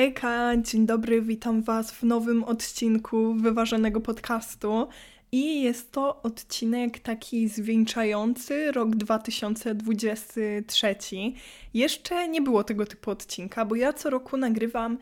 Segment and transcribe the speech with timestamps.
[0.00, 4.88] Hejka, dzień dobry, witam Was w nowym odcinku Wyważonego Podcastu.
[5.32, 10.96] I jest to odcinek taki zwieńczający rok 2023.
[11.74, 14.98] Jeszcze nie było tego typu odcinka, bo ja co roku nagrywam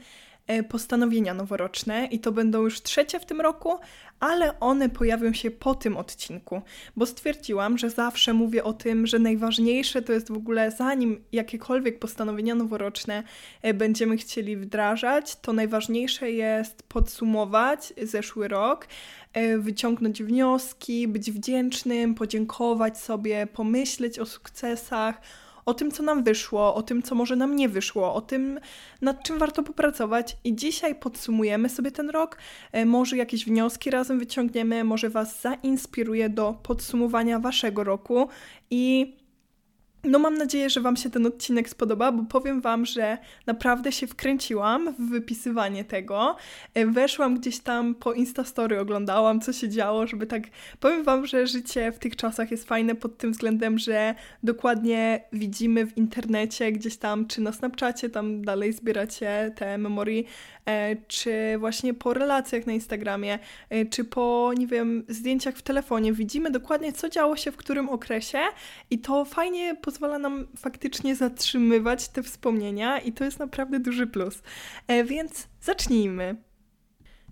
[0.69, 3.79] postanowienia noworoczne i to będą już trzecie w tym roku,
[4.21, 6.63] ale one pojawią się po tym odcinku,
[6.97, 11.99] bo stwierdziłam, że zawsze mówię o tym, że najważniejsze to jest w ogóle zanim jakiekolwiek
[11.99, 13.23] postanowienia noworoczne
[13.63, 18.89] e, będziemy chcieli wdrażać, to najważniejsze jest podsumować zeszły rok,
[19.33, 25.21] e, wyciągnąć wnioski, być wdzięcznym, podziękować sobie, pomyśleć o sukcesach,
[25.69, 28.61] o tym, co nam wyszło, o tym, co może nam nie wyszło, o tym,
[29.01, 30.37] nad czym warto popracować.
[30.45, 32.39] I dzisiaj podsumujemy sobie ten rok.
[32.73, 38.29] E, może jakieś wnioski razem wyciągniemy, może Was zainspiruje do podsumowania Waszego roku
[38.71, 39.17] i
[40.05, 44.07] no mam nadzieję, że Wam się ten odcinek spodoba, bo powiem Wam, że naprawdę się
[44.07, 46.37] wkręciłam w wypisywanie tego.
[46.75, 50.43] E, weszłam gdzieś tam po Instastory, oglądałam, co się działo, żeby tak...
[50.81, 55.87] Powiem Wam, że życie w tych czasach jest fajne pod tym względem, że dokładnie widzimy
[55.87, 60.25] w internecie gdzieś tam, czy na Snapchacie, tam dalej zbieracie te memory,
[61.09, 63.39] czy właśnie po relacjach na Instagramie,
[63.71, 66.13] e, czy po, nie wiem, zdjęciach w telefonie.
[66.13, 68.39] Widzimy dokładnie, co działo się w którym okresie
[68.91, 74.43] i to fajnie pozwala nam faktycznie zatrzymywać te wspomnienia i to jest naprawdę duży plus.
[74.89, 76.37] E, więc zacznijmy.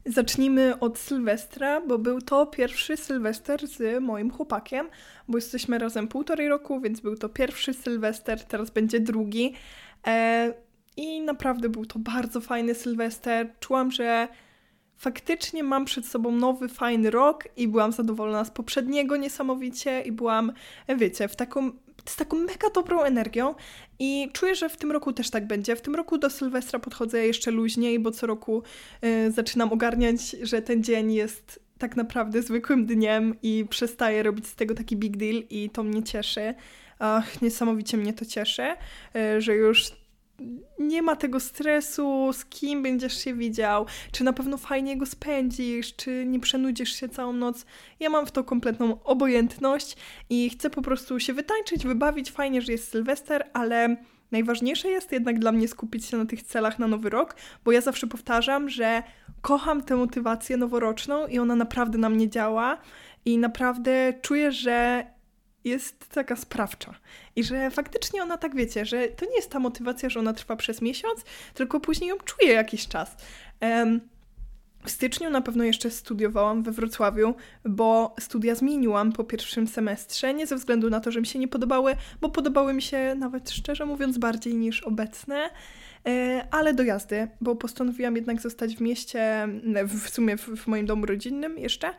[0.07, 4.89] Zacznijmy od Sylwestra, bo był to pierwszy Sylwester z moim chłopakiem,
[5.29, 9.55] bo jesteśmy razem półtorej roku, więc był to pierwszy Sylwester, teraz będzie drugi.
[10.97, 13.53] I naprawdę był to bardzo fajny Sylwester.
[13.61, 14.29] Czułam, że
[14.97, 20.53] faktycznie mam przed sobą nowy, fajny rok i byłam zadowolona z poprzedniego niesamowicie i byłam,
[20.99, 21.71] wiecie, w taką,
[22.05, 23.55] z taką mega dobrą energią
[23.99, 25.77] i czuję, że w tym roku też tak będzie.
[25.77, 28.63] W tym roku do Sylwestra podchodzę jeszcze luźniej, bo co roku
[29.05, 34.55] y, zaczynam ogarniać, że ten dzień jest tak naprawdę zwykłym dniem i przestaję robić z
[34.55, 36.55] tego taki big deal i to mnie cieszy.
[36.99, 38.63] Ach, niesamowicie mnie to cieszy,
[39.17, 39.93] y, że już
[40.79, 45.97] nie ma tego stresu, z kim będziesz się widział, czy na pewno fajnie go spędzisz,
[45.97, 47.67] czy nie przenudzisz się całą noc.
[48.01, 49.97] Ja mam w to kompletną obojętność
[50.31, 52.31] i chcę po prostu się wytańczyć, wybawić.
[52.31, 53.97] Fajnie, że jest Sylwester, ale
[54.31, 57.81] najważniejsze jest jednak dla mnie skupić się na tych celach na nowy rok, bo ja
[57.81, 59.03] zawsze powtarzam, że
[59.43, 62.79] kocham tę motywację noworoczną i ona naprawdę na mnie działa
[63.25, 65.07] i naprawdę czuję, że
[65.67, 66.95] jest taka sprawcza.
[67.37, 70.57] I że faktycznie ona tak wiecie, że to nie jest ta motywacja, że ona trwa
[70.57, 73.17] przez miesiąc, tylko później ją czuję jakiś czas.
[73.61, 74.01] Um,
[74.87, 77.35] w styczniu na pewno jeszcze studiowałam we Wrocławiu,
[77.65, 81.49] bo studia zmieniłam po pierwszym semestrze, nie ze względu na to, że mi się nie
[81.49, 85.51] podobały, bo podobały mi się nawet szczerze mówiąc bardziej niż obecne,
[86.07, 89.49] e, ale do jazdy, bo postanowiłam jednak zostać w mieście,
[89.89, 91.91] w sumie w moim domu rodzinnym jeszcze,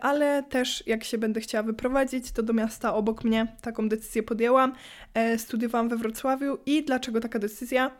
[0.00, 4.72] ale też jak się będę chciała wyprowadzić, to do miasta obok mnie taką decyzję podjęłam.
[5.14, 7.90] E, studiowałam we Wrocławiu i dlaczego taka decyzja?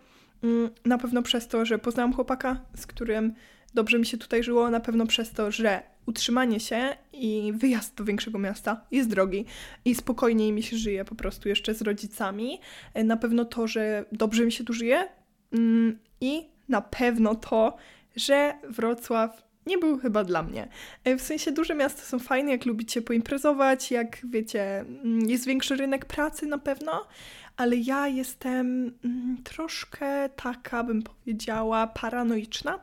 [0.43, 3.35] Mm, na pewno przez to, że poznałam chłopaka, z którym
[3.75, 8.05] dobrze mi się tutaj żyło, na pewno przez to, że utrzymanie się i wyjazd do
[8.05, 9.45] większego miasta jest drogi
[9.85, 12.61] i spokojniej mi się żyje po prostu jeszcze z rodzicami.
[12.95, 15.09] E, na pewno to, że dobrze mi się tu żyje
[15.53, 17.77] mm, i na pewno to,
[18.17, 20.69] że Wrocław nie był chyba dla mnie.
[21.05, 25.77] E, w sensie duże miasta są fajne, jak lubicie poimprezować, jak wiecie, mm, jest większy
[25.77, 27.07] rynek pracy na pewno,
[27.57, 32.81] ale ja jestem mm, troszkę taka, bym powiedziała, paranoiczna.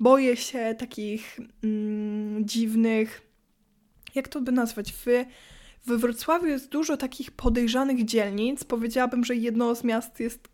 [0.00, 3.22] Boję się takich mm, dziwnych,
[4.14, 5.06] jak to by nazwać, w
[5.86, 8.64] we Wrocławiu jest dużo takich podejrzanych dzielnic.
[8.64, 10.48] Powiedziałabym, że jedno z miast jest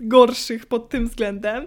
[0.00, 1.66] gorszych pod tym względem,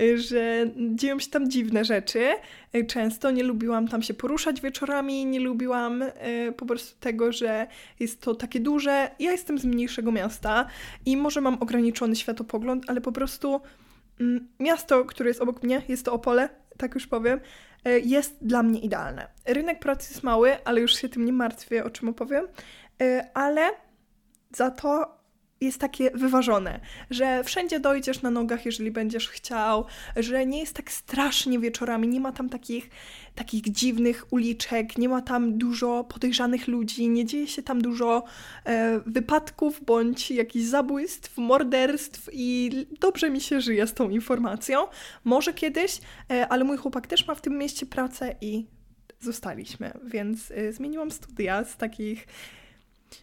[0.00, 2.28] y, że dzieją się tam dziwne rzeczy.
[2.76, 6.12] Y, często nie lubiłam tam się poruszać wieczorami, nie lubiłam y,
[6.56, 7.66] po prostu tego, że
[8.00, 9.10] jest to takie duże.
[9.18, 10.66] Ja jestem z mniejszego miasta
[11.06, 13.60] i może mam ograniczony światopogląd, ale po prostu
[14.20, 17.40] mm, miasto, które jest obok mnie, jest to Opole, tak już powiem,
[18.04, 19.28] jest dla mnie idealne.
[19.46, 22.46] Rynek pracy jest mały, ale już się tym nie martwię, o czym opowiem,
[23.34, 23.70] ale
[24.50, 25.16] za to
[25.60, 26.80] jest takie wyważone,
[27.10, 29.84] że wszędzie dojdziesz na nogach, jeżeli będziesz chciał,
[30.16, 32.90] że nie jest tak strasznie wieczorami, nie ma tam takich,
[33.34, 38.24] takich dziwnych uliczek, nie ma tam dużo podejrzanych ludzi, nie dzieje się tam dużo
[38.64, 42.70] e, wypadków bądź jakichś zabójstw, morderstw i
[43.00, 44.86] dobrze mi się żyje z tą informacją.
[45.24, 46.00] Może kiedyś,
[46.30, 48.66] e, ale mój chłopak też ma w tym mieście pracę i
[49.20, 52.26] zostaliśmy, więc e, zmieniłam studia z takich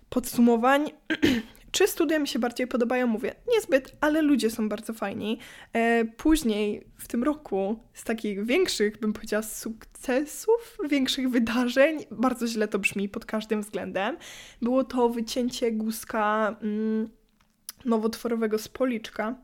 [0.09, 0.91] podsumowań
[1.73, 3.07] Czy studia mi się bardziej podobają?
[3.07, 5.39] Mówię, niezbyt, ale ludzie są bardzo fajni.
[5.73, 12.67] E, później w tym roku z takich większych, bym powiedziała, sukcesów, większych wydarzeń, bardzo źle
[12.67, 14.17] to brzmi pod każdym względem,
[14.61, 17.09] było to wycięcie guska mm,
[17.85, 19.35] nowotworowego z policzka.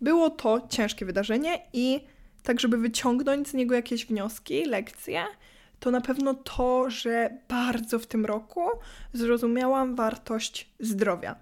[0.00, 2.00] Było to ciężkie wydarzenie i
[2.42, 5.24] tak, żeby wyciągnąć z niego jakieś wnioski, lekcje,
[5.82, 8.60] to na pewno to, że bardzo w tym roku
[9.12, 11.36] zrozumiałam wartość zdrowia.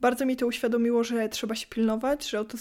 [0.00, 2.58] Bardzo mi to uświadomiło, że trzeba się pilnować, że o to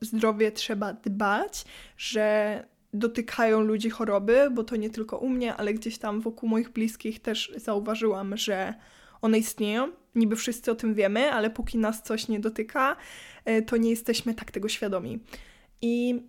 [0.00, 1.64] zdrowie trzeba dbać,
[1.96, 6.70] że dotykają ludzi choroby, bo to nie tylko u mnie, ale gdzieś tam wokół moich
[6.70, 8.74] bliskich też zauważyłam, że
[9.22, 9.92] one istnieją.
[10.14, 12.96] Niby wszyscy o tym wiemy, ale póki nas coś nie dotyka,
[13.44, 15.20] e, to nie jesteśmy tak tego świadomi.
[15.82, 16.22] I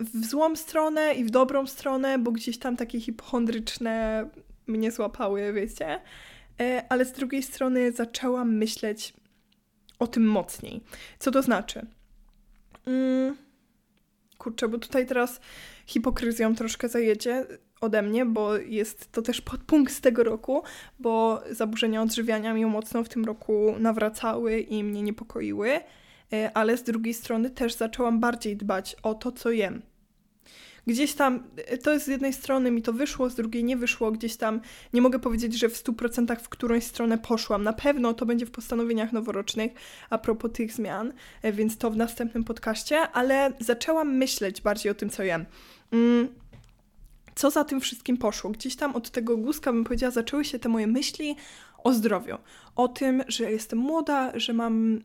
[0.00, 4.24] w złą stronę i w dobrą stronę, bo gdzieś tam takie hipochondryczne
[4.66, 6.00] mnie złapały, wiecie.
[6.60, 9.14] E, ale z drugiej strony zaczęłam myśleć
[9.98, 10.80] o tym mocniej.
[11.18, 11.86] Co to znaczy?
[12.86, 13.36] Mm,
[14.38, 15.40] kurczę, bo tutaj teraz
[15.86, 17.46] hipokryzją troszkę zajedzie
[17.80, 20.62] ode mnie, bo jest to też podpunkt z tego roku,
[20.98, 25.80] bo zaburzenia odżywiania mi mocno w tym roku nawracały i mnie niepokoiły.
[26.32, 29.82] E, ale z drugiej strony też zaczęłam bardziej dbać o to, co jem.
[30.88, 31.44] Gdzieś tam,
[31.82, 34.60] to jest z jednej strony mi to wyszło, z drugiej nie wyszło, gdzieś tam
[34.92, 37.62] nie mogę powiedzieć, że w 100% w którąś stronę poszłam.
[37.62, 39.72] Na pewno to będzie w postanowieniach noworocznych
[40.10, 41.12] a propos tych zmian,
[41.42, 45.46] e, więc to w następnym podcaście, ale zaczęłam myśleć bardziej o tym, co jem.
[45.92, 46.28] Mm
[47.34, 48.50] co za tym wszystkim poszło.
[48.50, 51.36] Gdzieś tam od tego guzka, bym powiedziała, zaczęły się te moje myśli
[51.84, 52.36] o zdrowiu.
[52.76, 55.00] O tym, że jestem młoda, że mam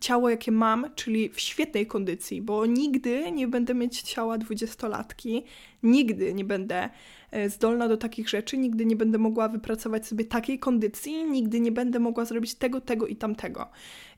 [0.00, 5.44] ciało, jakie mam, czyli w świetnej kondycji, bo nigdy nie będę mieć ciała dwudziestolatki,
[5.82, 6.88] nigdy nie będę
[7.30, 11.72] e, zdolna do takich rzeczy, nigdy nie będę mogła wypracować sobie takiej kondycji, nigdy nie
[11.72, 13.70] będę mogła zrobić tego, tego i tamtego.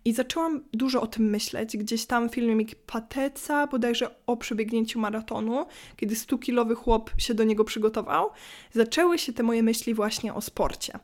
[0.05, 1.77] I zaczęłam dużo o tym myśleć.
[1.77, 5.67] Gdzieś tam filmik Pateca, bodajże o przebiegnięciu maratonu,
[5.97, 8.31] kiedy 100-kilowy chłop się do niego przygotował,
[8.73, 10.99] zaczęły się te moje myśli właśnie o sporcie.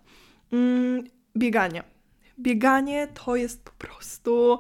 [0.53, 1.05] Mm,
[1.37, 1.96] bieganie
[2.39, 4.59] bieganie to jest po prostu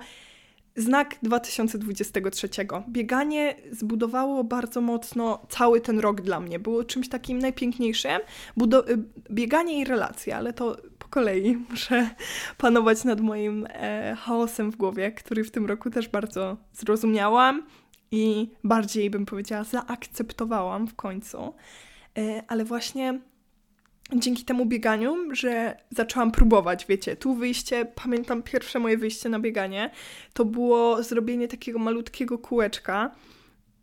[0.77, 2.49] znak 2023.
[2.89, 6.59] Bieganie zbudowało bardzo mocno cały ten rok dla mnie.
[6.59, 8.21] Było czymś takim najpiękniejszym.
[8.57, 8.99] Budo y,
[9.31, 12.11] bieganie i relacje, ale to po kolei muszę
[12.59, 17.67] panować nad moim e, chaosem w głowie, który w tym roku też bardzo zrozumiałam
[18.11, 21.55] i bardziej bym powiedziała zaakceptowałam w końcu.
[22.19, 23.21] E, ale właśnie
[24.15, 29.91] dzięki temu bieganiu, że zaczęłam próbować, wiecie, tu wyjście, pamiętam pierwsze moje wyjście na bieganie,
[30.33, 33.11] to było zrobienie takiego malutkiego kółeczka,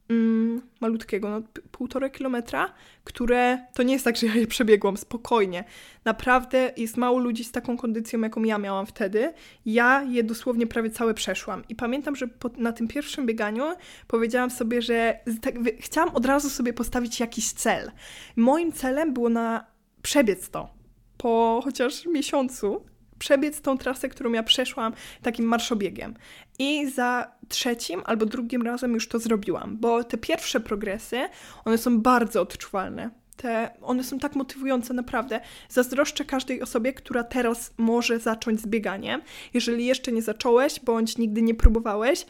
[0.10, 1.42] mm, malutkiego, no
[1.72, 2.74] półtora kilometra,
[3.04, 5.64] które to nie jest tak, że ja je przebiegłam spokojnie.
[6.06, 9.34] Naprawdę jest mało ludzi z taką kondycją, jaką ja miałam wtedy.
[9.66, 11.64] Ja je dosłownie prawie całe przeszłam.
[11.70, 13.64] I pamiętam, że po, na tym pierwszym bieganiu
[14.08, 17.92] powiedziałam sobie, że tak, chciałam od razu sobie postawić jakiś cel.
[18.36, 19.73] Moim celem było na
[20.04, 20.70] przebiec to
[21.18, 22.86] po chociaż miesiącu,
[23.20, 26.14] przebiec tą trasę, którą ja przeszłam takim marszobiegiem.
[26.60, 31.22] I za trzecim albo drugim razem już to zrobiłam, bo te pierwsze progresy,
[31.66, 33.10] one są bardzo odczuwalne.
[33.38, 35.42] Te, one są tak motywujące, naprawdę.
[35.70, 39.22] Zazdroszczę każdej osobie, która teraz może zacząć z bieganiem.
[39.54, 42.26] Jeżeli jeszcze nie zacząłeś, bądź nigdy nie próbowałeś,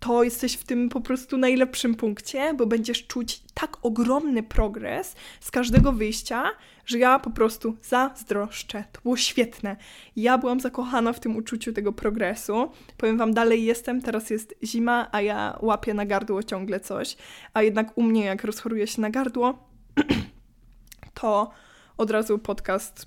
[0.00, 5.50] to jesteś w tym po prostu najlepszym punkcie, bo będziesz czuć tak ogromny progres z
[5.50, 6.44] każdego wyjścia,
[6.86, 8.84] że ja po prostu zazdroszczę.
[8.92, 9.76] To było świetne.
[10.16, 12.70] Ja byłam zakochana w tym uczuciu tego progresu.
[12.96, 17.16] Powiem Wam, dalej jestem, teraz jest zima, a ja łapię na gardło ciągle coś.
[17.54, 19.68] A jednak u mnie, jak rozchoruje się na gardło,
[21.20, 21.50] to
[21.96, 23.06] od razu podcast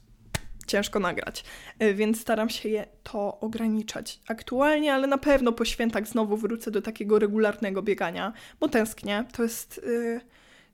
[0.68, 1.44] ciężko nagrać,
[1.80, 6.72] e, więc staram się je to ograniczać aktualnie, ale na pewno po świętach znowu wrócę
[6.72, 9.26] do takiego regularnego biegania, bo tęsknię.
[9.32, 10.22] To jest yy,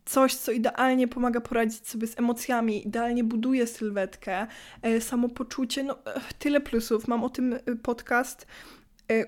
[0.06, 4.48] coś, co idealnie pomaga poradzić sobie z emocjami, idealnie buduje sylwetkę,
[4.84, 7.08] yy, samopoczucie, no yy, tyle plusów.
[7.08, 8.48] Mam o tym podcast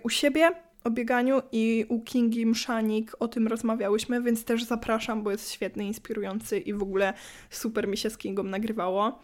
[0.04, 0.52] u siebie,
[0.84, 5.86] o bieganiu i u Kingi Mszanik o tym rozmawiałyśmy, więc też zapraszam, bo jest świetny,
[5.86, 7.14] inspirujący i w ogóle
[7.50, 9.20] super mi się z Kingą nagrywało.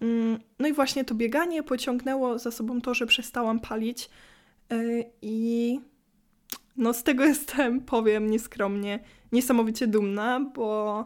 [0.00, 4.10] Mm, no i właśnie to bieganie pociągnęło za sobą to, że przestałam palić
[5.22, 5.80] i
[6.80, 8.98] no z tego jestem, powiem nieskromnie,
[9.32, 11.04] niesamowicie dumna, bo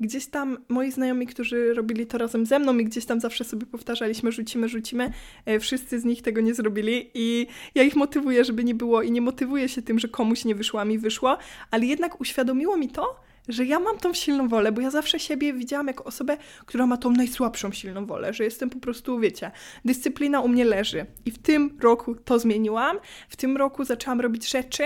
[0.00, 3.66] gdzieś tam moi znajomi, którzy robili to razem ze mną i gdzieś tam zawsze sobie
[3.66, 5.12] powtarzaliśmy, rzucimy, rzucimy,
[5.48, 9.10] y, wszyscy z nich tego nie zrobili i ja ich motywuję, żeby nie było i
[9.10, 11.38] nie motywuję się tym, że komuś nie wyszło, a mi wyszło,
[11.70, 15.52] ale jednak uświadomiło mi to, że ja mam tą silną wolę, bo ja zawsze siebie
[15.52, 16.36] widziałam jako osobę,
[16.66, 19.50] która ma tą najsłabszą silną wolę, że jestem po prostu, wiecie,
[19.84, 21.06] dyscyplina u mnie leży.
[21.24, 22.98] I w tym roku to zmieniłam.
[23.28, 24.84] W tym roku zaczęłam robić rzeczy,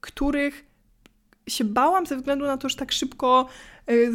[0.00, 0.64] których
[1.48, 3.48] się bałam ze względu na to, że tak szybko.
[3.86, 4.12] Yy,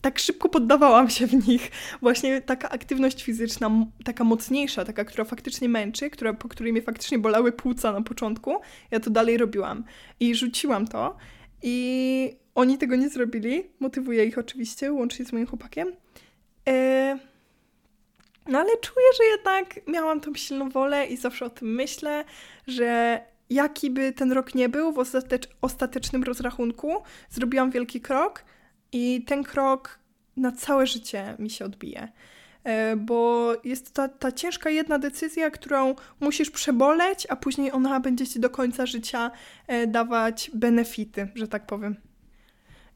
[0.00, 1.70] tak szybko poddawałam się w nich.
[2.00, 3.70] Właśnie taka aktywność fizyczna,
[4.04, 8.56] taka mocniejsza, taka, która faktycznie męczy, która, po której mnie faktycznie bolały płuca na początku,
[8.90, 9.84] ja to dalej robiłam.
[10.20, 11.16] I rzuciłam to.
[11.62, 13.70] I oni tego nie zrobili.
[13.80, 15.92] Motywuję ich oczywiście, łącznie z moim chłopakiem.
[16.68, 17.18] E...
[18.48, 22.24] No ale czuję, że jednak miałam tą silną wolę i zawsze o tym myślę,
[22.66, 28.44] że jaki by ten rok nie był, w ostatecz ostatecznym rozrachunku zrobiłam wielki krok
[28.92, 29.98] i ten krok
[30.36, 32.08] na całe życie mi się odbije.
[32.64, 38.26] E, bo jest ta, ta ciężka jedna decyzja, którą musisz przeboleć, a później ona będzie
[38.26, 39.30] ci do końca życia
[39.66, 41.96] e, dawać benefity, że tak powiem.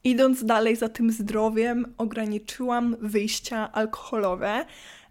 [0.07, 4.65] Idąc dalej za tym zdrowiem, ograniczyłam wyjścia alkoholowe,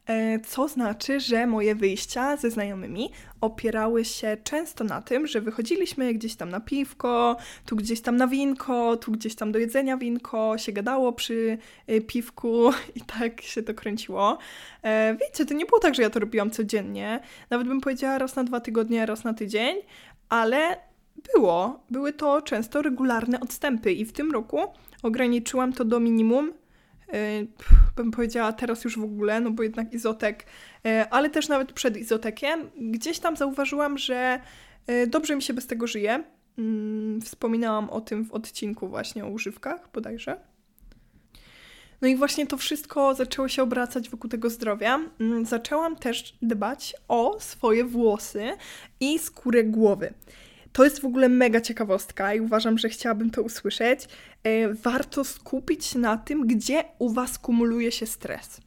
[0.07, 3.11] E, co znaczy, że moje wyjścia ze znajomymi
[3.41, 7.37] opierały się często na tym, że wychodziliśmy gdzieś tam na piwko,
[7.67, 12.01] tu gdzieś tam na winko, tu gdzieś tam do jedzenia winko, się gadało przy e,
[12.01, 14.39] piwku i tak się to kręciło.
[14.83, 17.21] E, wiecie, to nie było tak, że ja to robiłam codziennie.
[17.51, 19.77] Nawet bym powiedziała raz na dwa tygodnie, raz na tydzień,
[20.29, 20.77] ale
[21.35, 21.81] było.
[21.91, 24.59] Były to często regularne odstępy i w tym roku
[25.03, 26.53] ograniczyłam to do minimum
[27.15, 27.47] Y,
[27.97, 30.47] bym powiedziała teraz już w ogóle, no bo jednak izotek,
[30.87, 34.41] y, ale też nawet przed izotekiem, gdzieś tam zauważyłam, że
[34.91, 36.25] y, dobrze mi się bez tego żyje.
[36.59, 40.41] Mm, wspominałam o tym w odcinku właśnie o używkach bodajże.
[42.01, 45.01] No i właśnie to wszystko zaczęło się obracać wokół tego zdrowia.
[45.21, 48.49] Mm, zaczęłam też dbać o swoje włosy
[49.01, 50.15] i skórę głowy.
[50.77, 54.09] To jest w ogóle mega ciekawostka i uważam, że chciałabym to usłyszeć.
[54.43, 58.61] E, warto skupić na tym, gdzie u Was kumuluje się stres.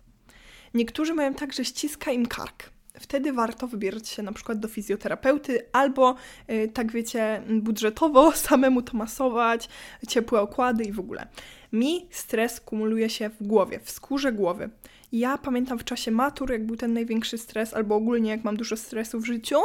[0.74, 2.70] Niektórzy mają tak, że ściska im kark.
[3.00, 6.16] Wtedy warto wybierać się na przykład do fizjoterapeuty albo,
[6.48, 9.70] e, tak wiecie, budżetowo samemu to masować,
[10.08, 11.28] ciepłe okłady i w ogóle.
[11.74, 14.70] Mi stres kumuluje się w głowie, w skórze głowy.
[15.12, 18.78] Ja pamiętam w czasie matur, jak był ten największy stres, albo ogólnie jak mam dużo
[18.78, 19.56] stresu w życiu,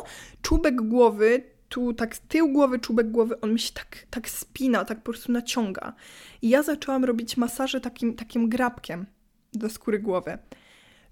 [0.42, 4.98] czubek głowy tu tak tył głowy, czubek głowy, on mi się tak, tak spina, tak
[4.98, 5.92] po prostu naciąga.
[6.42, 9.06] I ja zaczęłam robić masaże takim, takim grabkiem
[9.52, 10.38] do skóry głowy.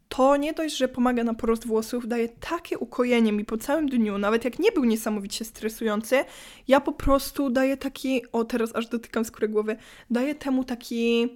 [0.08, 4.18] To nie dość, że pomaga na porost włosów, daje takie ukojenie mi po całym dniu,
[4.18, 6.24] nawet jak nie był niesamowicie stresujący,
[6.68, 9.76] ja po prostu daję taki, o teraz aż dotykam skóry głowy,
[10.10, 11.28] daję temu taki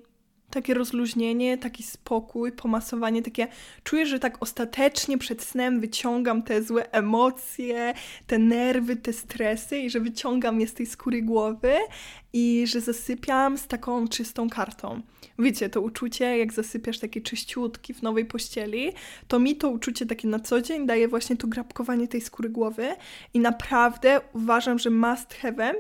[0.57, 3.49] takie rozluźnienie, taki spokój, pomasowanie, takie
[3.85, 7.95] czuję, że tak ostatecznie przed snem wyciągam te złe emocje,
[8.27, 11.73] te nerwy, te stresy i że wyciągam je z tej skóry głowy
[12.33, 15.03] i że zasypiam z taką czystą kartą.
[15.39, 18.93] Wiecie, to uczucie, jak zasypiasz taki czyściutki w nowej pościeli,
[19.29, 22.89] to mi to uczucie takie na co dzień daje właśnie to grabkowanie tej skóry głowy
[23.35, 25.75] i naprawdę uważam, że must have'em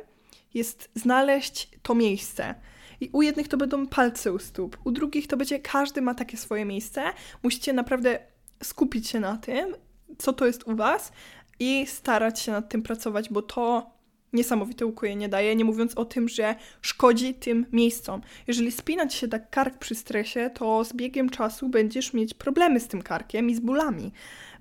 [0.55, 2.55] jest znaleźć to miejsce
[3.01, 6.37] i u jednych to będą palce u stóp, u drugich to będzie, każdy ma takie
[6.37, 7.03] swoje miejsce.
[7.43, 8.19] Musicie naprawdę
[8.63, 9.75] skupić się na tym,
[10.19, 11.13] co to jest u Was
[11.59, 13.97] i starać się nad tym pracować, bo to
[14.33, 18.21] niesamowite ukojenie daje, nie mówiąc o tym, że szkodzi tym miejscom.
[18.47, 22.89] Jeżeli spinać się tak kark przy stresie, to z biegiem czasu będziesz mieć problemy z
[22.89, 24.13] tym karkiem i z bólami,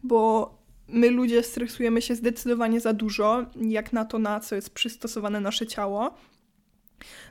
[0.03, 0.51] bo
[0.87, 5.67] my ludzie stresujemy się zdecydowanie za dużo, jak na to, na co jest przystosowane nasze
[5.67, 6.15] ciało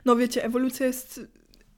[0.05, 1.21] no wiecie, ewolucja jest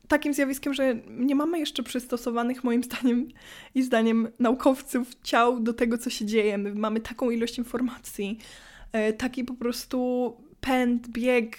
[0.08, 3.28] takim zjawiskiem, że nie mamy jeszcze przystosowanych, moim zdaniem
[3.76, 6.58] i zdaniem naukowców, ciał do tego, co się dzieje.
[6.58, 8.40] My mamy taką ilość informacji,
[8.92, 11.58] e, taki po prostu pęd, bieg,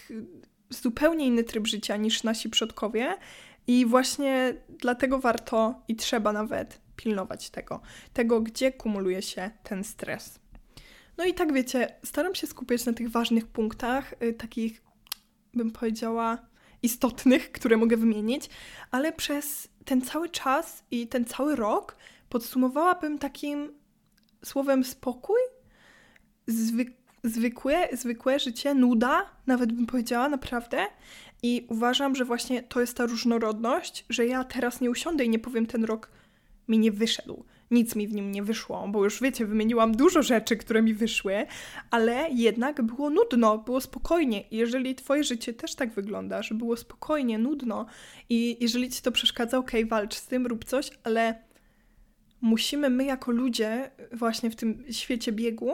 [0.71, 3.17] zupełnie inny tryb życia niż nasi przodkowie.
[3.67, 7.81] I właśnie dlatego warto i trzeba nawet pilnować tego,
[8.13, 10.41] tego, gdzie kumuluje się ten stres.
[11.19, 14.83] No i tak wiecie, staram się skupiać na tych ważnych punktach, y, takich
[15.55, 16.39] bym powiedziała,
[16.83, 18.51] istotnych, które mogę wymienić,
[18.91, 21.97] ale przez ten cały czas i ten cały rok
[22.29, 23.73] podsumowałabym takim
[24.45, 25.41] słowem spokój,
[26.47, 30.87] zwyk zwykłe, zwykłe życie, nuda, nawet bym powiedziała, naprawdę.
[31.43, 35.39] I uważam, że właśnie to jest ta różnorodność, że ja teraz nie usiądę i nie
[35.39, 36.11] powiem, ten rok
[36.69, 40.57] mi nie wyszedł nic mi w nim nie wyszło, bo już wiecie, wymieniłam dużo rzeczy,
[40.57, 41.47] które mi wyszły,
[41.91, 44.45] ale jednak było nudno, było spokojnie.
[44.51, 47.87] Jeżeli twoje życie też tak wygląda, że było spokojnie, nudno
[48.29, 51.43] i jeżeli ci to przeszkadza, okej, walcz z tym, rób coś, ale
[52.41, 55.73] musimy my jako ludzie właśnie w tym świecie biegu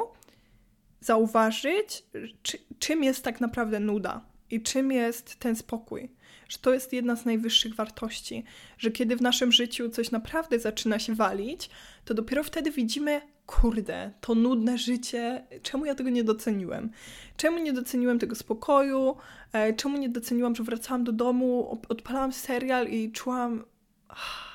[1.01, 2.05] zauważyć,
[2.43, 6.11] czy, czym jest tak naprawdę nuda i czym jest ten spokój.
[6.49, 8.45] że to jest jedna z najwyższych wartości,
[8.79, 11.71] że kiedy w naszym życiu coś naprawdę zaczyna się walić,
[12.05, 16.91] to dopiero wtedy widzimy, kurde, to nudne życie, czemu ja tego nie doceniłem?
[17.37, 19.17] Czemu nie doceniłem tego spokoju?
[19.53, 23.65] E, czemu nie doceniłam, że wracałam do domu, odpalałam serial i czułam.
[24.09, 24.55] Ah,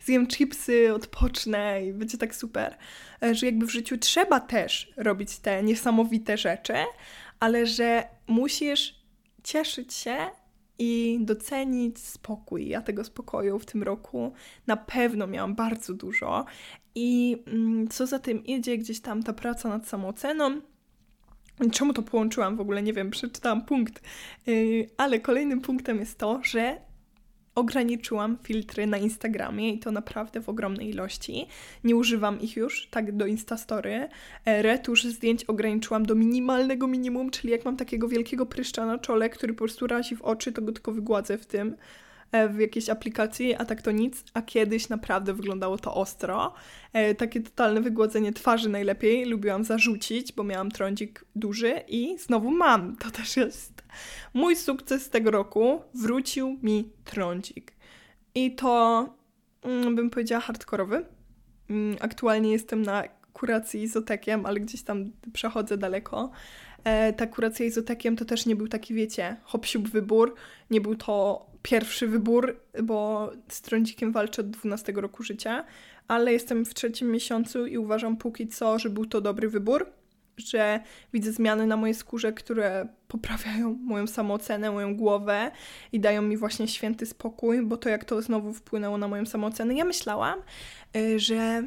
[0.00, 2.76] zjem chipsy, odpocznę i będzie tak super.
[3.22, 6.74] E, że jakby w życiu trzeba też robić te niesamowite rzeczy,
[7.40, 9.01] ale że musisz
[9.42, 10.16] cieszyć się
[10.78, 12.68] i docenić spokój.
[12.68, 14.32] Ja tego spokoju w tym roku
[14.66, 16.44] na pewno miałam bardzo dużo.
[16.94, 20.60] I mm, co za tym idzie, gdzieś tam ta praca nad samooceną.
[21.72, 22.82] Czemu to połączyłam w ogóle?
[22.82, 24.02] Nie wiem, przeczytałam punkt.
[24.46, 26.80] Yy, ale kolejnym punktem jest to, że
[27.54, 31.46] ograniczyłam filtry na Instagramie i to naprawdę w ogromnej ilości.
[31.84, 34.08] Nie używam ich już tak do Instastory.
[34.44, 39.30] E, retusz zdjęć ograniczyłam do minimalnego minimum, czyli jak mam takiego wielkiego pryszcza na czole,
[39.30, 41.76] który po prostu razi w oczy, to go tylko wygładzę w tym.
[42.32, 46.54] E, w jakiejś aplikacji, a tak to nic, a kiedyś naprawdę wyglądało to ostro.
[46.92, 52.96] E, takie totalne wygładzenie twarzy najlepiej lubiłam zarzucić, bo miałam trądzik duży i znowu mam.
[52.96, 53.82] To też jest
[54.34, 55.82] mój sukces tego roku.
[55.94, 57.72] Wrócił mi trądzik.
[58.34, 59.06] I to
[59.62, 61.04] mm, bym powiedziała hardkorowy.
[61.70, 66.30] Mm, aktualnie jestem na kuracji izotekiem, ale gdzieś tam przechodzę daleko.
[66.84, 70.34] E, ta kuracja izotekiem to też nie był taki, wiecie, hop wybór.
[70.70, 75.64] Nie był to pierwszy wybór, bo z trądzikiem walczę od 12 roku życia,
[76.08, 79.86] ale jestem w trzecim miesiącu i uważam póki co, że był to dobry wybór,
[80.36, 80.80] że
[81.12, 85.50] widzę zmiany na mojej skórze, które poprawiają moją samoocenę, moją głowę
[85.92, 89.74] i dają mi właśnie święty spokój, bo to jak to znowu wpłynęło na moją samoocenę.
[89.74, 90.38] Ja myślałam,
[90.96, 91.64] y, że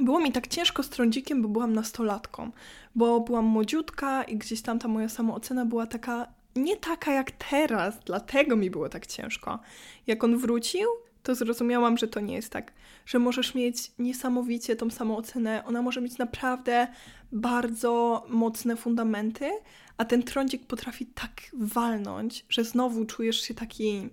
[0.00, 2.50] było mi tak ciężko z trądzikiem, bo byłam nastolatką,
[2.94, 7.98] bo byłam młodziutka i gdzieś tam ta moja samoocena była taka nie taka jak teraz,
[8.04, 9.58] dlatego mi było tak ciężko.
[10.06, 10.88] Jak on wrócił,
[11.22, 12.72] to zrozumiałam, że to nie jest tak,
[13.06, 16.86] że możesz mieć niesamowicie tą samą ocenę, ona może mieć naprawdę
[17.32, 19.50] bardzo mocne fundamenty,
[19.96, 24.08] a ten trądzik potrafi tak walnąć, że znowu czujesz się taki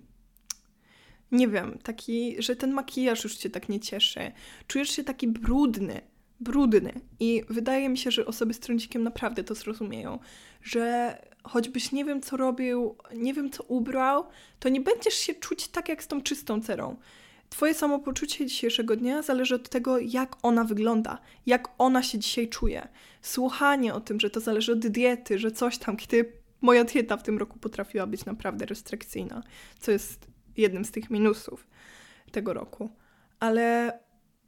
[1.32, 4.32] nie wiem, taki, że ten makijaż już cię tak nie cieszy.
[4.66, 6.00] Czujesz się taki brudny,
[6.40, 6.92] brudny.
[7.20, 10.18] I wydaje mi się, że osoby z trądzikiem naprawdę to zrozumieją,
[10.62, 14.24] że choćbyś nie wiem, co robił, nie wiem, co ubrał,
[14.58, 16.96] to nie będziesz się czuć tak, jak z tą czystą cerą.
[17.50, 22.88] Twoje samopoczucie dzisiejszego dnia zależy od tego, jak ona wygląda, jak ona się dzisiaj czuje.
[23.22, 27.22] Słuchanie o tym, że to zależy od diety, że coś tam, kiedy moja dieta w
[27.22, 29.42] tym roku potrafiła być naprawdę restrykcyjna,
[29.80, 30.26] co jest
[30.56, 31.66] jednym z tych minusów
[32.32, 32.90] tego roku.
[33.40, 33.98] Ale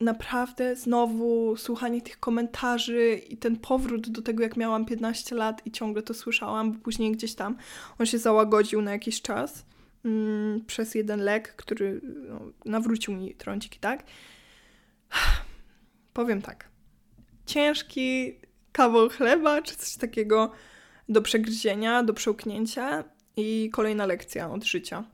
[0.00, 5.70] naprawdę znowu słuchanie tych komentarzy i ten powrót do tego, jak miałam 15 lat i
[5.70, 7.56] ciągle to słyszałam, bo później gdzieś tam
[7.98, 9.64] on się załagodził na jakiś czas
[10.04, 14.04] mm, przez jeden lek, który no, nawrócił mi trąciki, tak?
[16.12, 16.68] Powiem tak.
[17.46, 18.36] Ciężki
[18.72, 20.52] kawał chleba, czy coś takiego
[21.08, 23.04] do przegryzienia, do przełknięcia
[23.36, 25.04] i kolejna lekcja od życia.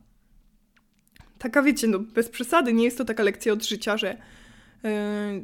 [1.39, 4.17] Taka wiecie, no bez przesady, nie jest to taka lekcja od życia, że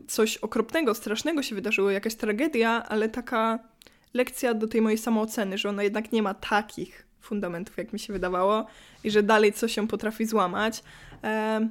[0.09, 3.59] coś okropnego, strasznego się wydarzyło, jakaś tragedia, ale taka
[4.15, 8.13] lekcja do tej mojej samooceny, że ona jednak nie ma takich fundamentów, jak mi się
[8.13, 8.67] wydawało,
[9.05, 10.83] i że dalej coś się potrafi złamać.
[11.25, 11.69] E,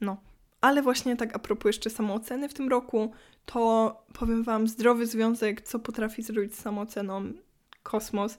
[0.00, 0.16] no.
[0.60, 3.12] Ale właśnie tak a propos jeszcze samooceny w tym roku,
[3.46, 7.32] to powiem Wam, zdrowy związek, co potrafi zrobić z samooceną,
[7.82, 8.38] kosmos.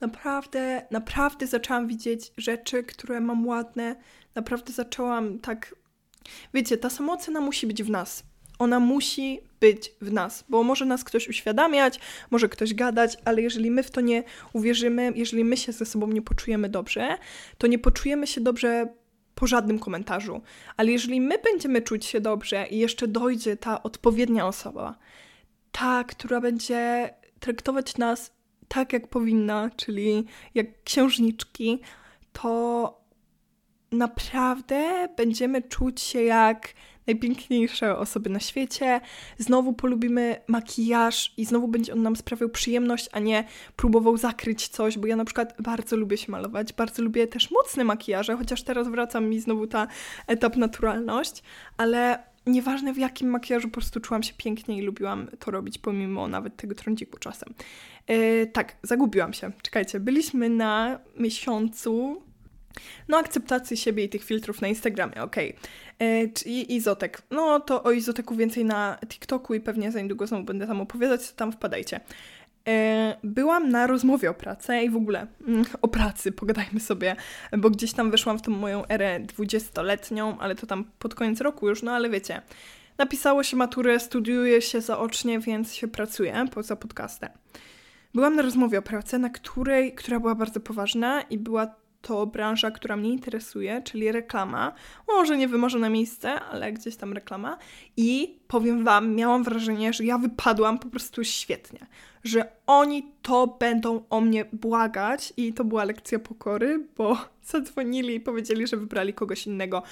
[0.00, 3.96] Naprawdę, naprawdę zaczęłam widzieć rzeczy, które mam ładne.
[4.34, 5.74] Naprawdę zaczęłam tak
[6.54, 8.22] Wiecie, ta samoocena musi być w nas.
[8.58, 13.70] Ona musi być w nas, bo może nas ktoś uświadamiać, może ktoś gadać, ale jeżeli
[13.70, 17.18] my w to nie uwierzymy, jeżeli my się ze sobą nie poczujemy dobrze,
[17.58, 18.88] to nie poczujemy się dobrze
[19.34, 20.42] po żadnym komentarzu.
[20.76, 24.98] Ale jeżeli my będziemy czuć się dobrze i jeszcze dojdzie ta odpowiednia osoba,
[25.72, 27.10] ta, która będzie
[27.40, 28.32] traktować nas
[28.68, 31.80] tak, jak powinna, czyli jak księżniczki,
[32.32, 33.05] to
[33.92, 36.74] naprawdę będziemy czuć się jak
[37.06, 39.00] najpiękniejsze osoby na świecie.
[39.38, 43.44] Znowu polubimy makijaż i znowu będzie on nam sprawiał przyjemność, a nie
[43.76, 47.84] próbował zakryć coś, bo ja na przykład bardzo lubię się malować, bardzo lubię też mocne
[47.84, 49.86] makijaże, chociaż teraz wracam mi znowu ta
[50.26, 51.42] etap naturalność,
[51.76, 56.28] ale nieważne w jakim makijażu, po prostu czułam się pięknie i lubiłam to robić, pomimo
[56.28, 57.54] nawet tego trądziku czasem.
[58.08, 59.50] Yy, tak, zagubiłam się.
[59.62, 62.22] Czekajcie, byliśmy na miesiącu
[63.08, 65.54] no, akceptacji siebie i tych filtrów na Instagramie, okej.
[65.54, 66.08] Okay.
[66.08, 67.22] E, I Izotek.
[67.30, 71.30] No, to o Izoteku więcej na TikToku i pewnie za niedługo znowu będę tam opowiadać,
[71.30, 72.00] to tam wpadajcie.
[72.68, 77.16] E, byłam na rozmowie o pracy i w ogóle mm, o pracy, pogadajmy sobie,
[77.58, 81.68] bo gdzieś tam weszłam w tą moją erę dwudziestoletnią, ale to tam pod koniec roku
[81.68, 82.42] już, no ale wiecie,
[82.98, 87.30] napisało się maturę, studiuje się zaocznie, więc się pracuje poza podcastem.
[88.14, 91.74] Byłam na rozmowie o pracy, na której, która była bardzo poważna i była
[92.06, 94.72] to branża, która mnie interesuje, czyli reklama.
[95.08, 97.58] Może nie wymarzone miejsce, ale gdzieś tam reklama.
[97.96, 101.86] I powiem Wam, miałam wrażenie, że ja wypadłam po prostu świetnie.
[102.24, 107.18] Że oni to będą o mnie błagać i to była lekcja pokory, bo
[107.52, 109.82] zadzwonili i powiedzieli, że wybrali kogoś innego.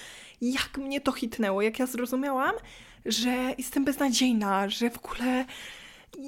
[0.40, 2.54] Jak mnie to hitnęło, jak ja zrozumiałam,
[3.06, 5.44] że jestem beznadziejna, że w ogóle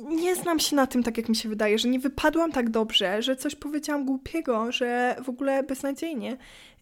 [0.08, 3.22] nie znam się na tym tak, jak mi się wydaje, że nie wypadłam tak dobrze,
[3.22, 6.36] że coś powiedziałam głupiego, że w ogóle beznadziejnie.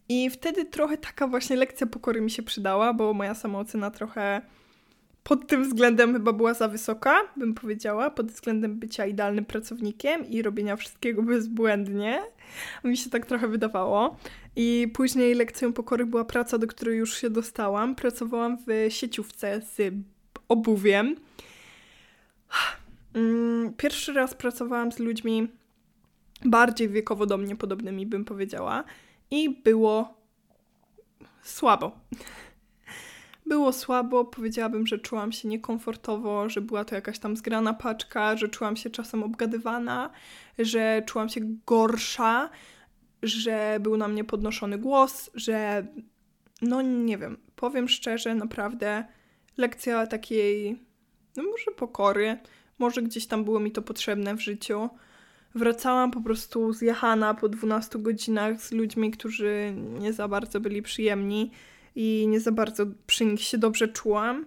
[0.09, 4.41] I wtedy trochę taka właśnie lekcja pokory mi się przydała, bo moja samoocena trochę
[5.23, 10.41] pod tym względem chyba była za wysoka, bym powiedziała, pod względem bycia idealnym pracownikiem i
[10.41, 12.21] robienia wszystkiego bezbłędnie.
[12.83, 14.17] Mi się tak trochę wydawało.
[14.55, 17.95] I później lekcją pokory była praca, do której już się dostałam.
[17.95, 19.93] Pracowałam w sieciówce z
[20.49, 21.15] obuwiem.
[23.15, 25.47] Mm, pierwszy raz pracowałam z ludźmi
[26.45, 28.83] bardziej wiekowo do mnie podobnymi, bym powiedziała,
[29.31, 30.13] i było
[31.43, 31.99] słabo.
[33.45, 38.49] Było słabo, powiedziałabym, że czułam się niekomfortowo, że była to jakaś tam zgrana paczka, że
[38.49, 40.09] czułam się czasem obgadywana,
[40.59, 42.49] że czułam się gorsza,
[43.23, 45.85] że był na mnie podnoszony głos, że
[46.61, 49.05] no nie wiem, powiem szczerze, naprawdę
[49.57, 50.79] lekcja takiej,
[51.35, 52.39] no może pokory,
[52.79, 54.89] może gdzieś tam było mi to potrzebne w życiu.
[55.55, 61.51] Wracałam po prostu zjechana po 12 godzinach z ludźmi, którzy nie za bardzo byli przyjemni
[61.95, 64.45] i nie za bardzo przy nich się dobrze czułam.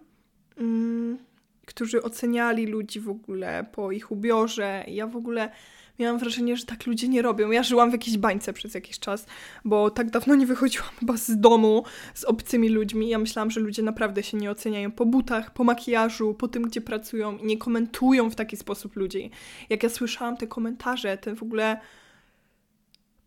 [0.57, 1.19] Mm,
[1.67, 4.85] którzy oceniali ludzi w ogóle po ich ubiorze.
[4.88, 5.51] Ja w ogóle
[5.99, 7.51] miałam wrażenie, że tak ludzie nie robią.
[7.51, 9.27] Ja żyłam w jakiejś bańce przez jakiś czas,
[9.65, 11.85] bo tak dawno nie wychodziłam chyba z domu
[12.15, 13.09] z obcymi ludźmi.
[13.09, 16.81] Ja myślałam, że ludzie naprawdę się nie oceniają po butach, po makijażu, po tym, gdzie
[16.81, 19.31] pracują i nie komentują w taki sposób ludzi.
[19.71, 21.81] Jak ja słyszałam te komentarze, ten w ogóle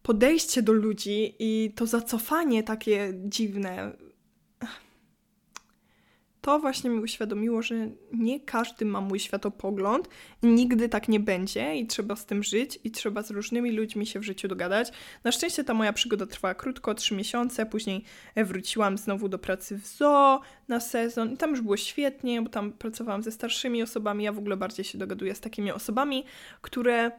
[0.03, 3.91] podejście do ludzi i to zacofanie takie dziwne,
[6.41, 7.75] to właśnie mi uświadomiło, że
[8.13, 10.09] nie każdy ma mój światopogląd
[10.43, 14.19] nigdy tak nie będzie i trzeba z tym żyć i trzeba z różnymi ludźmi się
[14.19, 14.91] w życiu dogadać.
[15.23, 18.03] Na szczęście ta moja przygoda trwała krótko, trzy miesiące, później
[18.35, 22.73] wróciłam znowu do pracy w zoo na sezon i tam już było świetnie, bo tam
[22.73, 26.23] pracowałam ze starszymi osobami, ja w ogóle bardziej się dogaduję z takimi osobami,
[26.61, 27.11] które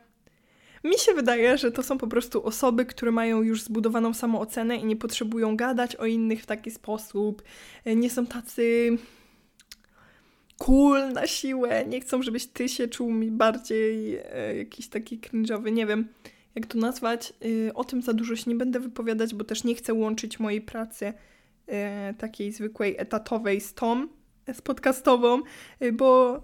[0.85, 4.85] mi się wydaje, że to są po prostu osoby, które mają już zbudowaną samoocenę i
[4.85, 7.43] nie potrzebują gadać o innych w taki sposób.
[7.87, 8.97] Nie są tacy
[10.59, 15.73] cool na siłę, nie chcą, żebyś ty się czuł mi bardziej e, jakiś taki cringe'owy,
[15.73, 16.09] nie wiem
[16.55, 17.33] jak to nazwać.
[17.69, 20.61] E, o tym za dużo się nie będę wypowiadać, bo też nie chcę łączyć mojej
[20.61, 21.13] pracy
[21.67, 24.09] e, takiej zwykłej etatowej z tą,
[24.53, 25.43] z podcastową,
[25.81, 26.43] e, bo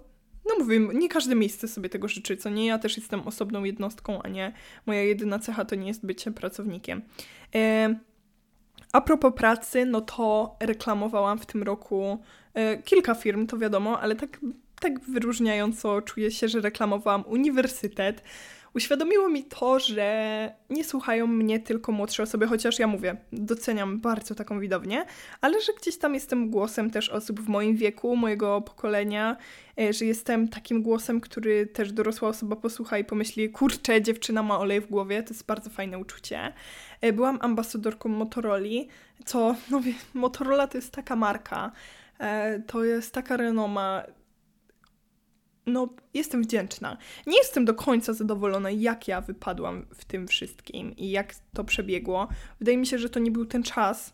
[0.49, 2.65] no mówię, nie każde miejsce sobie tego życzy, co nie?
[2.65, 4.53] Ja też jestem osobną jednostką, a nie
[4.85, 7.01] moja jedyna cecha to nie jest bycie pracownikiem.
[7.55, 7.95] E,
[8.93, 12.19] a propos pracy, no to reklamowałam w tym roku
[12.53, 14.39] e, kilka firm, to wiadomo, ale tak,
[14.81, 18.23] tak wyróżniająco czuję się, że reklamowałam uniwersytet,
[18.75, 24.35] uświadomiło mi to, że nie słuchają mnie tylko młodsze osoby, chociaż ja mówię, doceniam bardzo
[24.35, 25.05] taką widownię,
[25.41, 29.37] ale że gdzieś tam jestem głosem też osób w moim wieku, mojego pokolenia,
[29.79, 34.59] e, że jestem takim głosem, który też dorosła osoba posłucha i pomyśli, kurczę, dziewczyna ma
[34.59, 36.53] olej w głowie, to jest bardzo fajne uczucie.
[37.01, 38.49] E, byłam ambasadorką Motorola,
[39.25, 41.71] co, no wie, Motorola to jest taka marka,
[42.19, 44.03] e, to jest taka renoma,
[45.69, 46.97] no, jestem wdzięczna.
[47.27, 52.27] Nie jestem do końca zadowolona, jak ja wypadłam w tym wszystkim i jak to przebiegło.
[52.59, 54.13] Wydaje mi się, że to nie był ten czas.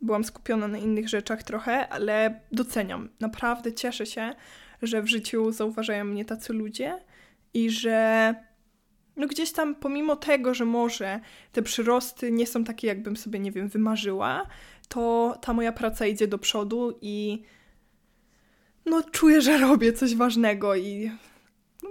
[0.00, 3.08] Byłam skupiona na innych rzeczach trochę, ale doceniam.
[3.20, 4.34] Naprawdę cieszę się,
[4.82, 7.00] że w życiu zauważają mnie tacy ludzie
[7.54, 8.34] i że
[9.16, 11.20] no gdzieś tam pomimo tego, że może
[11.52, 14.46] te przyrosty nie są takie, jakbym sobie, nie wiem, wymarzyła,
[14.88, 17.42] to ta moja praca idzie do przodu i
[18.86, 21.10] no czuję, że robię coś ważnego i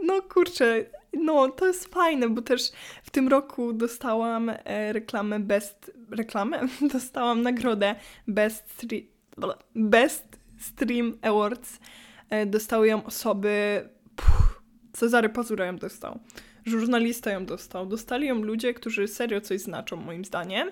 [0.03, 2.71] no kurczę, no to jest fajne, bo też
[3.03, 6.67] w tym roku dostałam e, reklamę Best, reklamę?
[6.93, 7.95] Dostałam nagrodę
[8.27, 8.85] Best,
[9.75, 11.79] Best Stream Awards.
[12.29, 14.61] E, dostały ją osoby, puh,
[14.93, 16.19] Cezary Pazura ją dostał,
[16.65, 20.71] żurnalista ją dostał, dostali ją ludzie, którzy serio coś znaczą moim zdaniem.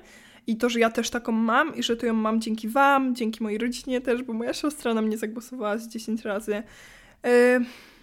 [0.52, 3.44] I to, że ja też taką mam i że to ją mam dzięki Wam, dzięki
[3.44, 6.64] mojej rodzinie też, bo moja siostra na mnie zagłosowała z 10 razy.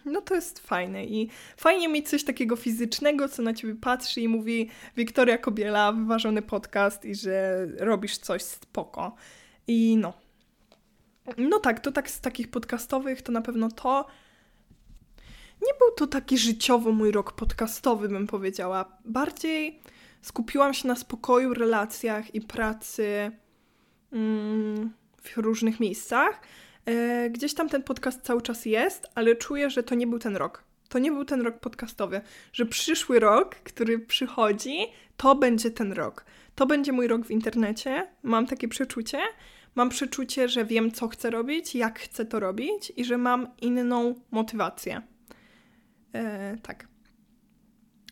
[0.05, 4.29] No to jest fajne i fajnie mieć coś takiego fizycznego, co na ciebie patrzy i
[4.29, 9.15] mówi Wiktoria Kobiela, wyważony podcast i że robisz coś spoko.
[9.67, 10.13] I no.
[11.39, 14.07] No tak, to tak z takich podcastowych to na pewno to.
[15.63, 18.99] Nie był to taki życiowo mój rok podcastowy, bym powiedziała.
[19.05, 19.81] Bardziej
[20.23, 23.31] skupiłam się na spokoju, relacjach i pracy
[24.13, 26.41] mm, w różnych miejscach.
[26.87, 30.37] E, gdzieś tam ten podcast cały czas jest, ale czuję, że to nie był ten
[30.37, 30.65] rok.
[30.89, 32.21] To nie był ten rok podcastowy,
[32.53, 34.79] że przyszły rok, który przychodzi,
[35.17, 36.25] to będzie ten rok.
[36.55, 38.09] To będzie mój rok w internecie.
[38.23, 39.19] Mam takie przeczucie.
[39.75, 44.15] Mam przeczucie, że wiem, co chcę robić, jak chcę to robić i że mam inną
[44.31, 45.03] motywację.
[46.13, 46.89] E, tak.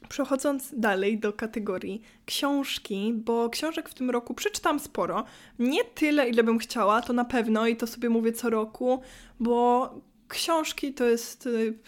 [0.09, 5.25] Przechodząc dalej do kategorii książki, bo książek w tym roku przeczytam sporo.
[5.59, 9.01] Nie tyle, ile bym chciała, to na pewno i to sobie mówię co roku,
[9.41, 9.91] bo
[10.29, 11.47] książki to jest.
[11.47, 11.79] Y,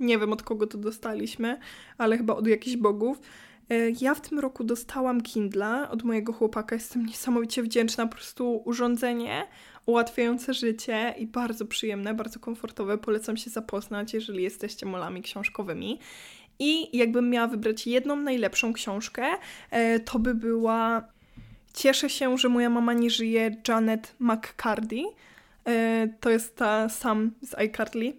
[0.00, 1.58] nie wiem od kogo to dostaliśmy,
[1.98, 3.20] ale chyba od jakichś bogów.
[3.70, 6.76] E, ja w tym roku dostałam Kindla od mojego chłopaka.
[6.76, 8.06] Jestem niesamowicie wdzięczna.
[8.06, 9.46] Po prostu urządzenie
[9.86, 12.98] ułatwiające życie i bardzo przyjemne, bardzo komfortowe.
[12.98, 15.98] Polecam się zapoznać, jeżeli jesteście molami książkowymi.
[16.64, 19.26] I jakbym miała wybrać jedną najlepszą książkę,
[19.70, 21.12] e, to by była
[21.74, 25.02] Cieszę się, że moja mama nie żyje Janet McCarthy.
[25.64, 28.12] E, to jest ta sam z iCarly.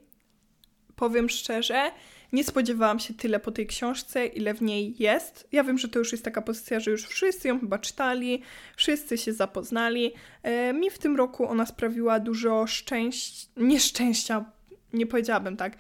[0.95, 1.91] Powiem szczerze,
[2.33, 5.47] nie spodziewałam się tyle po tej książce, ile w niej jest.
[5.51, 8.41] Ja wiem, że to już jest taka pozycja, że już wszyscy ją chyba czytali,
[8.75, 10.13] wszyscy się zapoznali.
[10.43, 14.45] E, mi w tym roku ona sprawiła dużo szczęścia, nieszczęścia,
[14.93, 15.77] nie powiedziałabym tak.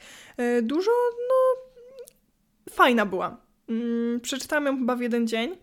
[0.61, 0.91] Dużo,
[1.29, 1.62] no,
[2.69, 3.37] fajna była.
[3.69, 5.55] Mm, przeczytałam ją chyba w jeden dzień,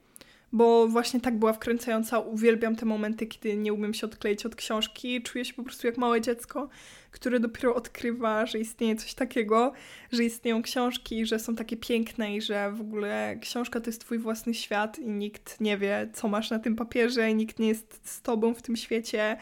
[0.53, 2.19] bo właśnie tak była wkręcająca.
[2.19, 5.23] Uwielbiam te momenty, kiedy nie umiem się odkleić od książki.
[5.23, 6.69] Czuję się po prostu jak małe dziecko,
[7.11, 9.73] które dopiero odkrywa, że istnieje coś takiego,
[10.13, 14.19] że istnieją książki, że są takie piękne i że w ogóle książka to jest twój
[14.19, 18.01] własny świat i nikt nie wie, co masz na tym papierze i nikt nie jest
[18.05, 19.37] z tobą w tym świecie.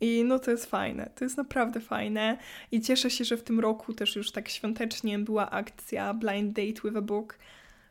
[0.00, 2.38] I no to jest fajne, to jest naprawdę fajne.
[2.72, 6.82] I cieszę się, że w tym roku też już tak świątecznie była akcja Blind Date
[6.84, 7.38] with a Book,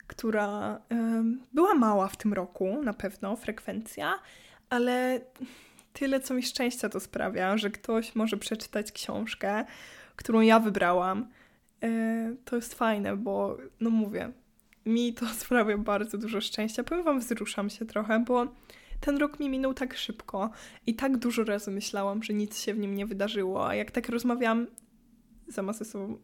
[0.07, 0.81] która
[1.53, 4.19] była mała w tym roku, na pewno, frekwencja,
[4.69, 5.21] ale
[5.93, 9.65] tyle co mi szczęścia to sprawia, że ktoś może przeczytać książkę,
[10.15, 11.27] którą ja wybrałam.
[11.83, 14.31] E, to jest fajne, bo no mówię,
[14.85, 16.83] mi to sprawia bardzo dużo szczęścia.
[16.83, 18.47] Powiem Wam, wzruszam się trochę, bo
[18.99, 20.49] ten rok mi minął tak szybko
[20.85, 24.09] i tak dużo razy myślałam, że nic się w nim nie wydarzyło, a jak tak
[24.09, 24.67] rozmawiam
[25.51, 26.17] sama ze sobą,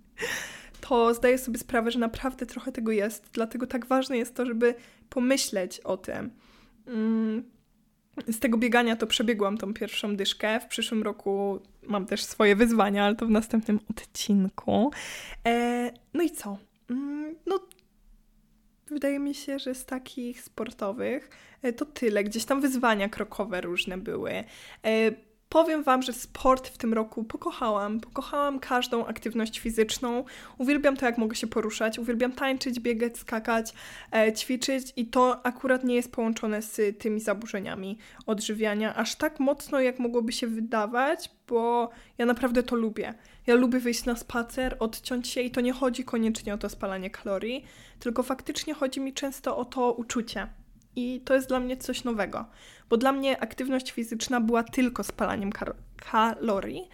[0.88, 4.74] to zdaję sobie sprawę, że naprawdę trochę tego jest, dlatego tak ważne jest to, żeby
[5.08, 6.30] pomyśleć o tym.
[6.86, 7.42] Mm,
[8.28, 10.60] z tego biegania to przebiegłam tą pierwszą dyszkę.
[10.60, 14.90] W przyszłym roku mam też swoje wyzwania, ale to w następnym odcinku.
[15.46, 16.58] E, no i co?
[16.90, 17.60] Mm, no,
[18.92, 21.30] wydaje mi się, że z takich sportowych
[21.62, 22.24] e, to tyle.
[22.24, 24.44] Gdzieś tam wyzwania krokowe różne były.
[25.52, 28.00] Powiem Wam, że sport w tym roku pokochałam.
[28.00, 30.24] Pokochałam każdą aktywność fizyczną.
[30.58, 31.98] Uwielbiam to, jak mogę się poruszać.
[31.98, 33.74] Uwielbiam tańczyć, biegać, skakać,
[34.12, 39.80] e, ćwiczyć i to akurat nie jest połączone z tymi zaburzeniami odżywiania aż tak mocno,
[39.80, 43.14] jak mogłoby się wydawać, bo ja naprawdę to lubię.
[43.46, 47.10] Ja lubię wyjść na spacer, odciąć się i to nie chodzi koniecznie o to spalanie
[47.10, 47.64] kalorii,
[47.98, 50.46] tylko faktycznie chodzi mi często o to uczucie.
[50.96, 52.46] I to jest dla mnie coś nowego,
[52.92, 55.50] bo dla mnie aktywność fizyczna była tylko spalaniem
[56.10, 56.88] kalorii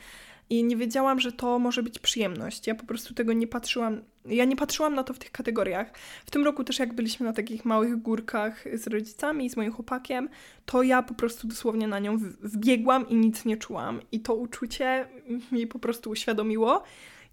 [0.50, 2.66] i nie wiedziałam, że to może być przyjemność.
[2.66, 5.92] Ja po prostu tego nie patrzyłam, ja nie patrzyłam na to w tych kategoriach.
[6.26, 10.28] W tym roku też jak byliśmy na takich małych górkach z rodzicami z moim chłopakiem,
[10.66, 14.00] to ja po prostu dosłownie na nią wbiegłam i nic nie czułam.
[14.12, 15.08] I to uczucie
[15.52, 16.82] mi po prostu uświadomiło,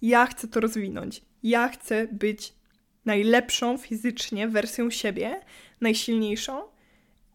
[0.02, 1.22] ja chcę to rozwinąć.
[1.44, 2.54] Ja chcę być
[3.06, 5.42] najlepszą fizycznie wersją siebie,
[5.82, 6.62] najsilniejszą,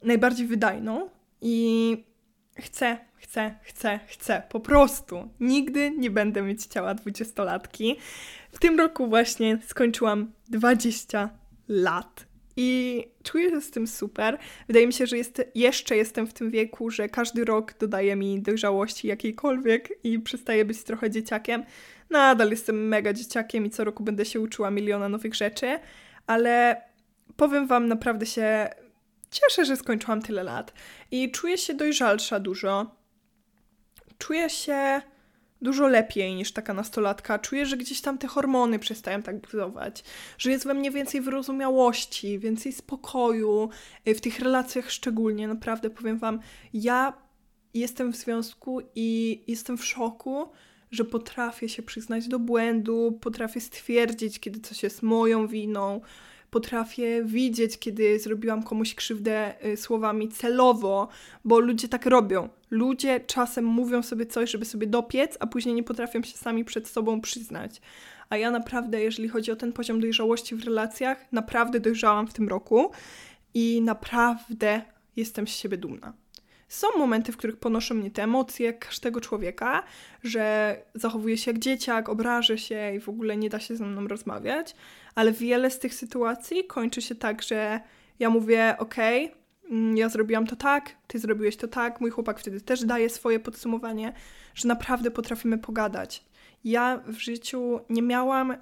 [0.03, 1.97] najbardziej wydajną i
[2.59, 4.43] chcę, chcę, chcę, chcę.
[4.49, 5.29] Po prostu.
[5.41, 7.97] Nigdy nie będę mieć ciała dwudziestolatki.
[8.53, 11.31] W tym roku właśnie skończyłam 20
[11.69, 12.31] lat.
[12.57, 14.39] I czuję się z tym super.
[14.67, 18.43] Wydaje mi się, że jest, jeszcze jestem w tym wieku, że każdy rok dodaje mi
[18.43, 21.65] dojrzałości jakiejkolwiek i przestaję być trochę dzieciakiem.
[22.11, 25.79] Nadal jestem mega dzieciakiem i co roku będę się uczyła miliona nowych rzeczy,
[26.27, 26.83] ale
[27.37, 28.69] powiem Wam, naprawdę się
[29.31, 30.73] cieszę, że skończyłam tyle lat
[31.11, 32.97] i czuję się dojrzalsza dużo.
[34.19, 35.03] Czuję się
[35.63, 37.39] dużo lepiej niż taka nastolatka.
[37.39, 40.05] Czuję, że gdzieś tam te hormony przestają tak budować,
[40.39, 43.69] że jest we mnie więcej wyrozumiałości, więcej spokoju,
[44.09, 45.49] y, w tych relacjach szczególnie.
[45.49, 46.41] Naprawdę powiem Wam,
[46.73, 47.13] ja
[47.75, 50.49] jestem w związku i jestem w szoku,
[50.91, 56.01] że potrafię się przyznać do błędu, potrafię stwierdzić, kiedy coś jest moją winą,
[56.51, 61.09] potrafię widzieć, kiedy zrobiłam komuś krzywdę y, słowami celowo,
[61.45, 62.49] bo ludzie tak robią.
[62.71, 66.89] Ludzie czasem mówią sobie coś, żeby sobie dopiec, a później nie potrafią się sami przed
[66.89, 67.81] sobą przyznać.
[68.29, 72.49] A ja naprawdę, jeżeli chodzi o ten poziom dojrzałości w relacjach, naprawdę dojrzałam w tym
[72.49, 72.91] roku
[73.55, 74.83] i naprawdę
[75.17, 76.13] jestem z siebie dumna.
[76.71, 79.83] Są momenty, w których ponoszą mnie te emocje każdego człowieka,
[80.23, 84.09] że zachowuje się jak dzieciak, obrażę się i w ogóle nie da się ze mną
[84.09, 84.75] rozmawiać,
[85.15, 87.81] ale wiele z tych sytuacji kończy się tak, że
[88.19, 88.95] ja mówię: OK,
[89.71, 93.41] mm, ja zrobiłam to tak, ty zrobiłeś to tak, mój chłopak wtedy też daje swoje
[93.41, 94.13] podsumowanie,
[94.55, 96.25] że naprawdę potrafimy pogadać.
[96.65, 98.57] Ja w życiu nie miałam y,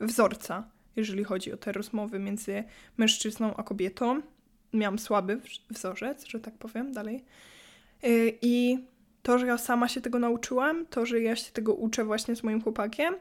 [0.00, 2.64] wzorca, jeżeli chodzi o te rozmowy między
[2.96, 4.22] mężczyzną a kobietą
[4.72, 7.24] miałam słaby wzorzec, że tak powiem dalej.
[8.04, 8.78] Y, I
[9.22, 12.42] to, że ja sama się tego nauczyłam, to, że ja się tego uczę właśnie z
[12.42, 13.14] moim chłopakiem,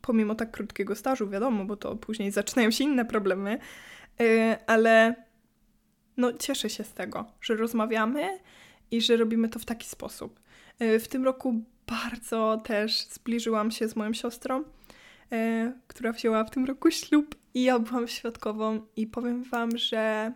[0.00, 3.58] pomimo tak krótkiego stażu, wiadomo, bo to później zaczynają się inne problemy,
[4.20, 5.14] y, ale
[6.16, 8.38] no cieszę się z tego, że rozmawiamy
[8.90, 10.40] i że robimy to w taki sposób.
[10.82, 14.64] Y, w tym roku bardzo też zbliżyłam się z moją siostrą,
[15.86, 20.32] która wzięła w tym roku ślub i ja byłam świadkową i powiem wam, że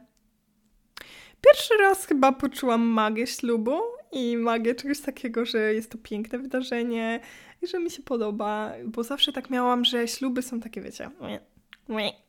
[1.40, 3.80] pierwszy raz chyba poczułam magię ślubu
[4.12, 7.20] i magię czegoś takiego, że jest to piękne wydarzenie
[7.62, 11.10] i że mi się podoba, bo zawsze tak miałam, że śluby są takie, wiecie,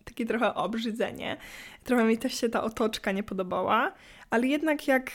[0.04, 1.38] takie trochę obrzydzenie.
[1.84, 3.94] Trochę mi też się ta otoczka nie podobała,
[4.30, 5.12] ale jednak jak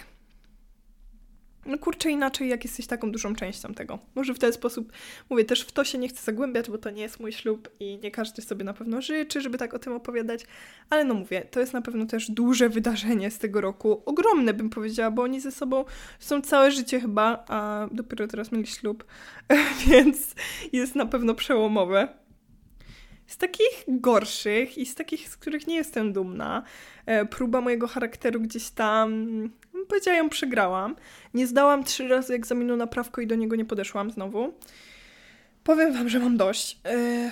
[1.68, 3.98] no kurczę, inaczej, jak jesteś taką dużą częścią tego.
[4.14, 4.92] Może w ten sposób,
[5.30, 7.98] mówię, też w to się nie chcę zagłębiać, bo to nie jest mój ślub i
[8.02, 10.46] nie każdy sobie na pewno życzy, żeby tak o tym opowiadać,
[10.90, 14.02] ale no mówię, to jest na pewno też duże wydarzenie z tego roku.
[14.06, 15.84] Ogromne bym powiedziała, bo oni ze sobą
[16.18, 19.04] są całe życie chyba, a dopiero teraz mieli ślub,
[19.86, 20.34] więc
[20.72, 22.08] jest na pewno przełomowe.
[23.26, 26.62] Z takich gorszych i z takich, z których nie jestem dumna,
[27.06, 29.50] e, próba mojego charakteru gdzieś tam
[29.86, 30.96] powiedziała, ją przegrałam.
[31.34, 34.54] Nie zdałam trzy razy egzaminu na prawko i do niego nie podeszłam znowu.
[35.64, 36.80] Powiem wam, że mam dość.
[36.84, 37.30] Yy...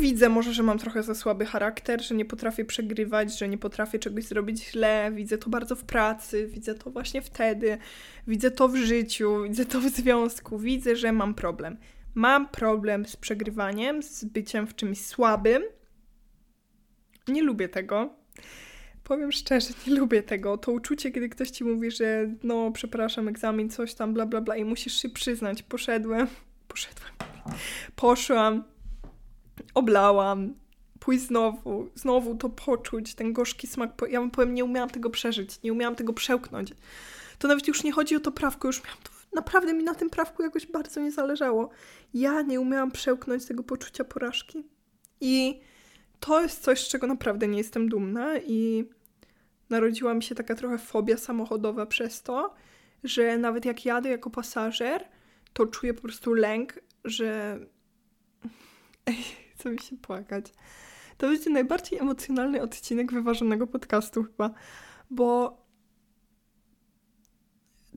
[0.00, 3.98] Widzę może, że mam trochę za słaby charakter, że nie potrafię przegrywać, że nie potrafię
[3.98, 5.10] czegoś zrobić źle.
[5.14, 7.78] Widzę to bardzo w pracy, widzę to właśnie wtedy,
[8.26, 11.76] widzę to w życiu, widzę to w związku, widzę, że mam problem.
[12.14, 15.62] Mam problem z przegrywaniem, z byciem w czymś słabym.
[17.28, 18.21] Nie lubię tego
[19.04, 20.58] powiem szczerze, nie lubię tego.
[20.58, 24.56] To uczucie, kiedy ktoś ci mówi, że no, przepraszam, egzamin, coś tam, bla, bla, bla,
[24.56, 25.62] i musisz się przyznać.
[25.62, 26.26] Poszedłem,
[26.68, 27.12] poszedłem,
[27.96, 28.64] poszłam,
[29.74, 30.54] oblałam,
[31.00, 34.02] pójść znowu, znowu to poczuć, ten gorzki smak.
[34.10, 36.72] Ja wam powiem, nie umiałam tego przeżyć, nie umiałam tego przełknąć.
[37.38, 40.10] To nawet już nie chodzi o to prawko, już miałam to, naprawdę mi na tym
[40.10, 41.70] prawku jakoś bardzo nie zależało.
[42.14, 44.64] Ja nie umiałam przełknąć tego poczucia porażki.
[45.20, 45.60] I
[46.22, 48.84] to jest coś, z czego naprawdę nie jestem dumna i
[49.70, 52.54] narodziła mi się taka trochę fobia samochodowa przez to,
[53.04, 55.08] że nawet jak jadę jako pasażer,
[55.52, 57.58] to czuję po prostu lęk, że.
[59.06, 59.24] Ej,
[59.58, 60.46] co mi się płakać.
[61.18, 64.50] To będzie najbardziej emocjonalny odcinek wyważonego podcastu, chyba,
[65.10, 65.58] bo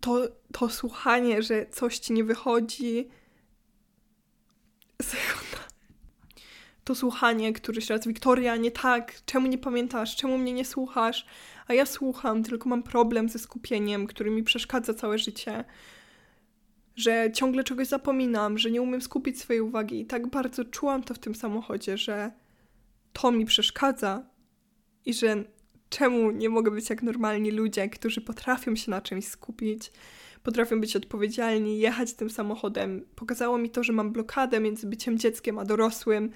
[0.02, 3.10] to, to słuchanie, że coś ci nie wychodzi.
[6.86, 11.26] to słuchanie któryś raz, Wiktoria, nie tak, czemu nie pamiętasz, czemu mnie nie słuchasz,
[11.68, 15.64] a ja słucham, tylko mam problem ze skupieniem, który mi przeszkadza całe życie,
[16.96, 21.14] że ciągle czegoś zapominam, że nie umiem skupić swojej uwagi i tak bardzo czułam to
[21.14, 22.32] w tym samochodzie, że
[23.14, 24.26] to mi przeszkadza
[25.06, 25.44] i że
[25.90, 29.92] czemu nie mogę być jak normalni ludzie, którzy potrafią się na czymś skupić,
[30.44, 33.06] potrafią być odpowiedzialni, jechać tym samochodem.
[33.16, 36.32] Pokazało mi to, że mam blokadę między byciem dzieckiem a dorosłym.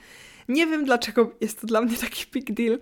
[0.50, 2.80] Nie wiem dlaczego jest to dla mnie taki big deal.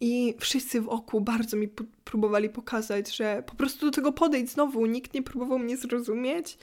[0.00, 1.68] I wszyscy wokół bardzo mi
[2.04, 4.86] próbowali pokazać, że po prostu do tego podejść znowu.
[4.86, 6.58] Nikt nie próbował mnie zrozumieć.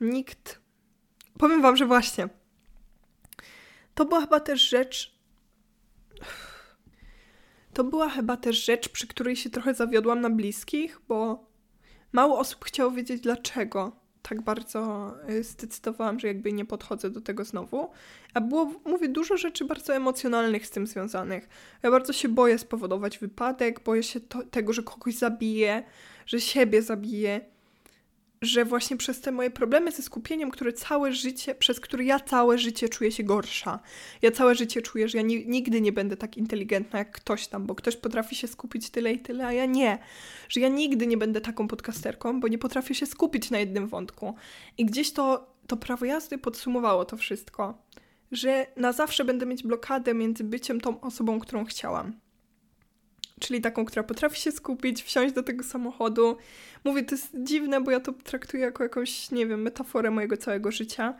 [0.00, 0.60] Nikt.
[1.38, 2.28] Powiem Wam, że właśnie.
[3.94, 5.16] To była chyba też rzecz.
[7.72, 11.46] To była chyba też rzecz, przy której się trochę zawiodłam na bliskich, bo
[12.12, 17.44] mało osób chciało wiedzieć dlaczego tak bardzo y, zdecydowałam, że jakby nie podchodzę do tego
[17.44, 17.90] znowu.
[18.34, 21.48] A było, mówię, dużo rzeczy bardzo emocjonalnych z tym związanych.
[21.82, 25.82] Ja bardzo się boję spowodować wypadek, boję się to, tego, że kogoś zabiję,
[26.26, 27.40] że siebie zabiję,
[28.46, 32.58] że właśnie przez te moje problemy ze skupieniem, które całe życie, przez które ja całe
[32.58, 33.80] życie czuję się gorsza.
[34.22, 37.66] Ja całe życie czuję, że ja ni nigdy nie będę tak inteligentna jak ktoś tam,
[37.66, 39.98] bo ktoś potrafi się skupić tyle i tyle, a ja nie.
[40.48, 44.34] Że ja nigdy nie będę taką podcasterką, bo nie potrafię się skupić na jednym wątku.
[44.78, 47.82] I gdzieś to, to prawo jazdy podsumowało to wszystko.
[48.32, 52.25] Że na zawsze będę mieć blokadę między byciem tą osobą, którą chciałam
[53.40, 56.36] czyli taką, która potrafi się skupić, wsiąść do tego samochodu.
[56.84, 60.70] Mówię, to jest dziwne, bo ja to traktuję jako jakąś, nie wiem, metaforę mojego całego
[60.70, 61.14] życia,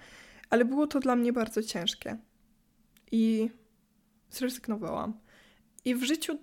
[0.50, 2.16] ale było to dla mnie bardzo ciężkie.
[3.12, 3.50] I
[4.30, 5.20] zrezygnowałam.
[5.84, 6.38] I w życiu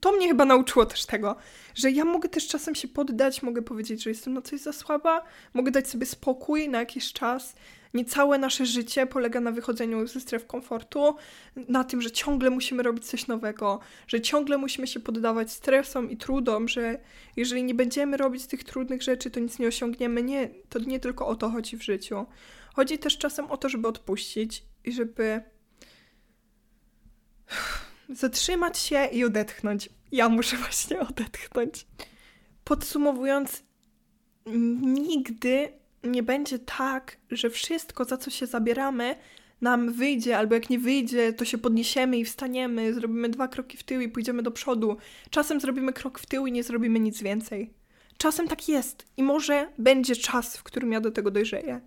[0.00, 1.36] to mnie chyba nauczyło też tego,
[1.74, 5.24] że ja mogę też czasem się poddać, mogę powiedzieć, że jestem na coś za słaba,
[5.54, 7.54] mogę dać sobie spokój na jakiś czas
[7.96, 11.16] nie całe nasze życie polega na wychodzeniu ze stref komfortu,
[11.68, 16.16] na tym, że ciągle musimy robić coś nowego, że ciągle musimy się poddawać stresom i
[16.16, 16.98] trudom, że
[17.36, 20.22] jeżeli nie będziemy robić tych trudnych rzeczy, to nic nie osiągniemy.
[20.22, 22.26] Nie, to nie tylko o to chodzi w życiu.
[22.74, 25.42] Chodzi też czasem o to, żeby odpuścić i żeby
[28.08, 29.88] zatrzymać się i odetchnąć.
[30.12, 31.86] Ja muszę właśnie odetchnąć.
[32.64, 33.62] Podsumowując,
[34.82, 35.68] nigdy
[36.04, 39.16] nie będzie tak, że wszystko, za co się zabieramy,
[39.60, 43.82] nam wyjdzie, albo jak nie wyjdzie, to się podniesiemy i wstaniemy, zrobimy dwa kroki w
[43.82, 44.96] tył i pójdziemy do przodu.
[45.30, 47.70] Czasem zrobimy krok w tył i nie zrobimy nic więcej.
[48.18, 51.80] Czasem tak jest i może będzie czas, w którym ja do tego dojrzeję.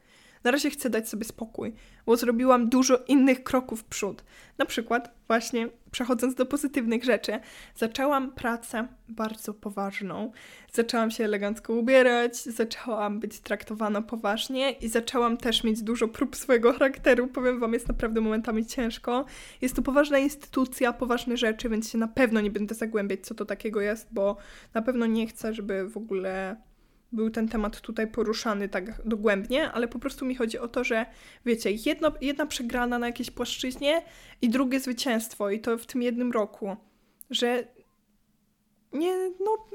[0.44, 1.74] Na razie chcę dać sobie spokój,
[2.06, 4.24] bo zrobiłam dużo innych kroków w przód.
[4.58, 7.40] Na przykład, właśnie przechodząc do pozytywnych rzeczy,
[7.76, 10.32] zaczęłam pracę bardzo poważną.
[10.74, 16.74] Zaczęłam się elegancko ubierać, zaczęłam być traktowana poważnie i zaczęłam też mieć dużo prób swojego
[16.74, 17.28] charakteru.
[17.28, 19.26] Powiem Wam, jest naprawdę momentami ciężko.
[19.62, 23.46] Jest to poważna instytucja, poważne rzeczy, więc się na pewno nie będę zagłębiać, co to
[23.46, 24.38] takiego jest, bo
[24.74, 26.56] na pewno nie chcę, żeby w ogóle
[27.12, 31.06] był ten temat tutaj poruszany tak dogłębnie, ale po prostu mi chodzi o to, że
[31.46, 34.02] wiecie, jedno, jedna przegrana na jakiejś płaszczyźnie
[34.42, 36.78] i drugie zwycięstwo i to w tym jednym roku,
[37.30, 37.68] że
[38.94, 39.68] nie, no,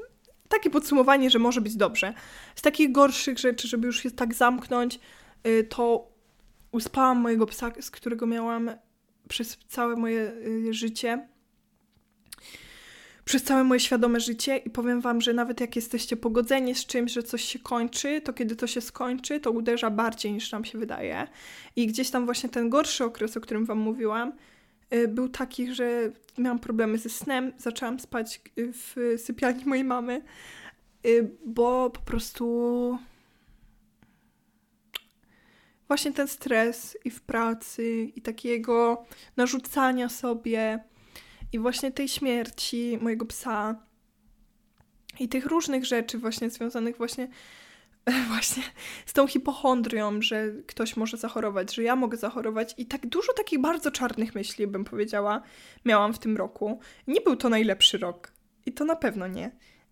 [0.49, 2.13] takie podsumowanie, że może być dobrze.
[2.55, 4.99] Z takich gorszych rzeczy, żeby już się tak zamknąć,
[5.47, 6.11] y, to
[6.71, 8.71] uspałam mojego psa, z którego miałam
[9.29, 10.31] przez całe moje
[10.67, 11.27] y, życie
[13.25, 17.11] przez całe moje świadome życie i powiem Wam, że nawet jak jesteście pogodzeni z czymś,
[17.11, 20.77] że coś się kończy, to kiedy to się skończy, to uderza bardziej niż nam się
[20.77, 21.27] wydaje.
[21.75, 24.33] I gdzieś tam właśnie ten gorszy okres, o którym Wam mówiłam,
[24.93, 30.21] y, był taki, że miałam problemy ze snem, zaczęłam spać y, w sypialni mojej mamy,
[31.05, 32.97] y, bo po prostu
[35.87, 39.05] właśnie ten stres i w pracy, i takiego
[39.37, 40.79] narzucania sobie
[41.55, 43.75] i właśnie tej śmierci mojego psa
[45.19, 47.27] i tych różnych rzeczy właśnie związanych właśnie
[48.31, 48.63] właśnie
[49.05, 53.61] z tą hipochondrią, że ktoś może zachorować, że ja mogę zachorować i tak dużo takich
[53.61, 55.41] bardzo czarnych myśli, bym powiedziała,
[55.85, 56.79] miałam w tym roku.
[57.07, 58.31] Nie był to najlepszy rok
[58.65, 59.51] i to na pewno nie.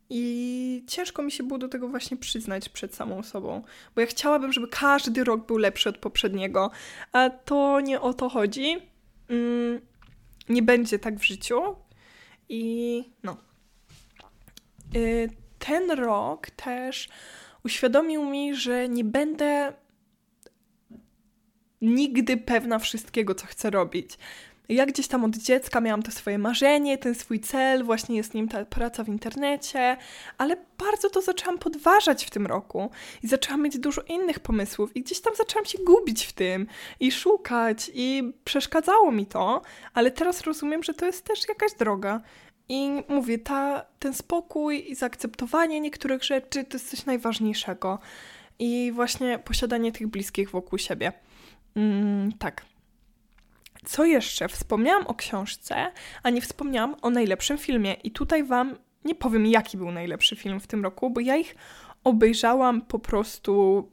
[0.09, 3.61] I ciężko mi się było do tego właśnie przyznać przed samą sobą,
[3.95, 6.71] bo ja chciałabym, żeby każdy rok był lepszy od poprzedniego,
[7.11, 8.77] a to nie o to chodzi.
[9.29, 9.81] Mm,
[10.49, 11.61] nie będzie tak w życiu.
[12.49, 13.37] I no.
[14.95, 15.29] Y,
[15.59, 17.09] ten rok też
[17.65, 19.73] uświadomił mi, że nie będę
[21.81, 24.17] nigdy pewna wszystkiego, co chcę robić.
[24.73, 28.47] Ja gdzieś tam od dziecka miałam to swoje marzenie, ten swój cel, właśnie jest nim
[28.47, 29.97] ta praca w internecie,
[30.37, 32.89] ale bardzo to zaczęłam podważać w tym roku
[33.23, 36.67] i zaczęłam mieć dużo innych pomysłów i gdzieś tam zaczęłam się gubić w tym
[36.99, 39.61] i szukać i przeszkadzało mi to,
[39.93, 42.21] ale teraz rozumiem, że to jest też jakaś droga.
[42.69, 47.99] I mówię, ta, ten spokój i zaakceptowanie niektórych rzeczy to jest coś najważniejszego.
[48.59, 51.13] I właśnie posiadanie tych bliskich wokół siebie.
[51.75, 52.72] Mm, tak.
[53.85, 54.47] Co jeszcze?
[54.47, 55.91] Wspomniałam o książce,
[56.23, 57.93] a nie wspomniałam o najlepszym filmie.
[57.93, 58.75] I tutaj Wam
[59.05, 61.55] nie powiem, jaki był najlepszy film w tym roku, bo ja ich
[62.03, 63.87] obejrzałam po prostu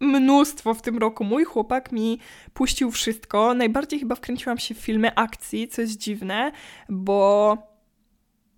[0.00, 1.24] mnóstwo w tym roku.
[1.24, 2.18] Mój chłopak mi
[2.54, 3.54] puścił wszystko.
[3.54, 6.52] Najbardziej chyba wkręciłam się w filmy akcji, co jest dziwne,
[6.88, 7.56] bo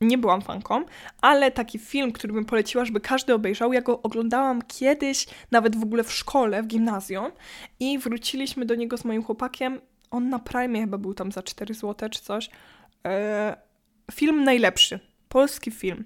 [0.00, 0.84] nie byłam fanką,
[1.20, 5.82] ale taki film, który bym poleciła, żeby każdy obejrzał, ja go oglądałam kiedyś, nawet w
[5.82, 7.30] ogóle w szkole, w gimnazjum
[7.80, 11.74] i wróciliśmy do niego z moim chłopakiem on na Prime chyba był tam za 4
[11.74, 12.50] zł czy coś.
[13.06, 13.56] E,
[14.12, 15.00] film najlepszy.
[15.28, 16.04] Polski film.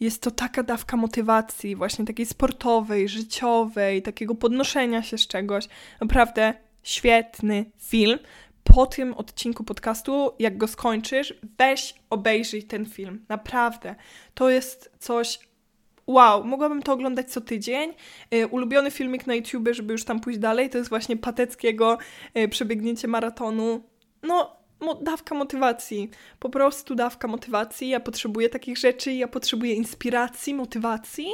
[0.00, 5.68] Jest to taka dawka motywacji, właśnie takiej sportowej, życiowej, takiego podnoszenia się z czegoś.
[6.00, 8.18] Naprawdę świetny film.
[8.64, 13.24] Po tym odcinku podcastu, jak go skończysz, weź obejrzyj ten film.
[13.28, 13.94] Naprawdę.
[14.34, 15.38] To jest coś
[16.06, 17.92] wow, mogłabym to oglądać co tydzień.
[18.34, 21.98] Y, ulubiony filmik na YouTube, żeby już tam pójść dalej, to jest właśnie Pateckiego
[22.36, 23.82] y, przebiegnięcie maratonu.
[24.22, 24.56] No,
[25.02, 26.10] dawka motywacji.
[26.38, 27.88] Po prostu dawka motywacji.
[27.88, 31.26] Ja potrzebuję takich rzeczy, ja potrzebuję inspiracji, motywacji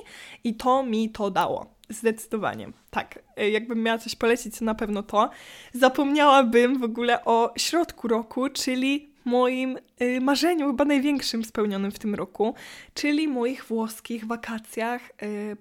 [0.45, 1.66] i to mi to dało.
[1.89, 2.68] Zdecydowanie.
[2.91, 5.31] Tak, y, jakbym miała coś polecić, to na pewno to.
[5.73, 12.14] Zapomniałabym w ogóle o środku roku, czyli moim y, marzeniu, chyba największym spełnionym w tym
[12.14, 12.55] roku,
[12.95, 15.11] czyli moich włoskich wakacjach.
[15.23, 15.57] Y,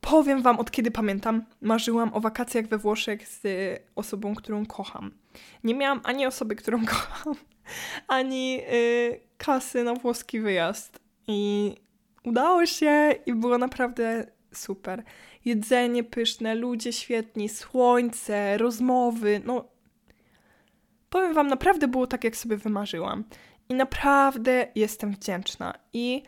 [0.00, 3.42] powiem Wam, od kiedy pamiętam, marzyłam o wakacjach we Włoszech z
[3.96, 5.10] osobą, którą kocham.
[5.64, 7.34] Nie miałam ani osoby, którą kocham,
[8.08, 11.00] ani y, kasy na włoski wyjazd.
[11.26, 11.74] I
[12.24, 15.02] udało się i było naprawdę super.
[15.44, 19.64] Jedzenie pyszne, ludzie świetni, słońce, rozmowy, no
[21.10, 23.24] powiem Wam, naprawdę było tak, jak sobie wymarzyłam.
[23.68, 25.74] I naprawdę jestem wdzięczna.
[25.92, 26.22] I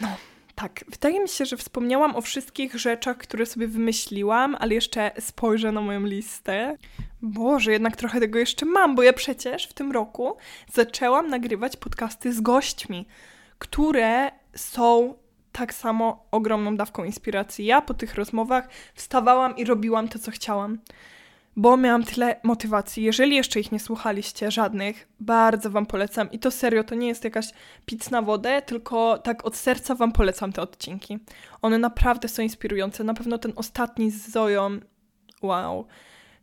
[0.00, 0.08] no,
[0.54, 5.72] tak, wydaje mi się, że wspomniałam o wszystkich rzeczach, które sobie wymyśliłam, ale jeszcze spojrzę
[5.72, 6.76] na moją listę.
[7.22, 10.36] Boże, jednak trochę tego jeszcze mam, bo ja przecież w tym roku
[10.72, 13.06] zaczęłam nagrywać podcasty z gośćmi,
[13.58, 15.14] które są
[15.52, 17.66] tak samo ogromną dawką inspiracji.
[17.66, 20.78] Ja po tych rozmowach wstawałam i robiłam to, co chciałam
[21.56, 23.02] bo miałam tyle motywacji.
[23.02, 26.30] Jeżeli jeszcze ich nie słuchaliście, żadnych, bardzo Wam polecam.
[26.30, 27.46] I to serio, to nie jest jakaś
[27.86, 31.18] pic na wodę, tylko tak od serca Wam polecam te odcinki.
[31.62, 33.04] One naprawdę są inspirujące.
[33.04, 34.80] Na pewno ten ostatni z Zoją,
[35.42, 35.86] wow.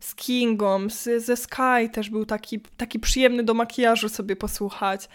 [0.00, 5.08] Z Kingą, z, ze Sky też był taki, taki przyjemny do makijażu sobie posłuchać.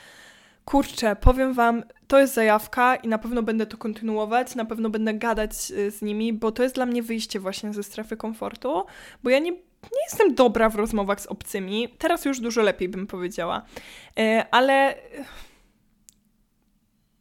[0.65, 5.13] Kurczę, powiem Wam, to jest zajawka i na pewno będę to kontynuować, na pewno będę
[5.13, 8.83] gadać y, z nimi, bo to jest dla mnie wyjście właśnie ze strefy komfortu,
[9.23, 11.89] bo ja nie nie jestem dobra w rozmowach z obcymi.
[11.97, 13.65] Teraz już dużo lepiej bym powiedziała.
[14.19, 14.95] E, ale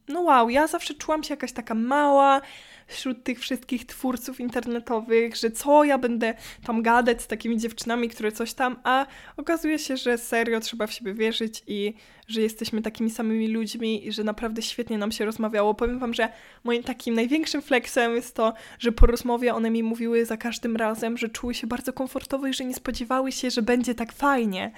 [0.08, 2.40] no wow, ja zawsze czułam się jakaś taka mała,
[2.88, 6.34] wśród tych wszystkich twórców internetowych, że co ja będę
[6.66, 9.06] tam gadać z takimi dziewczynami, które coś tam, a
[9.36, 11.94] okazuje się, że serio trzeba w siebie wierzyć i
[12.28, 15.74] że jesteśmy takimi samymi ludźmi i że naprawdę świetnie nam się rozmawiało.
[15.74, 16.28] Powiem Wam, że
[16.64, 21.18] moim takim największym flexem jest to, że po rozmowie one mi mówiły za każdym razem,
[21.18, 24.72] że czuły się bardzo komfortowo i że nie spodziewały się, że będzie tak fajnie.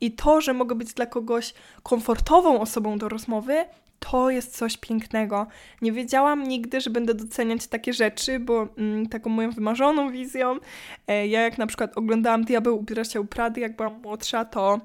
[0.00, 3.64] I to, że mogę być dla kogoś komfortową osobą do rozmowy,
[4.10, 5.46] to jest coś pięknego.
[5.82, 10.58] Nie wiedziałam nigdy, że będę doceniać takie rzeczy, bo mm, taką moją wymarzoną wizją,
[11.06, 14.80] e, ja jak na przykład oglądałam Diabeł ubiera się u Prady, jak byłam młodsza, to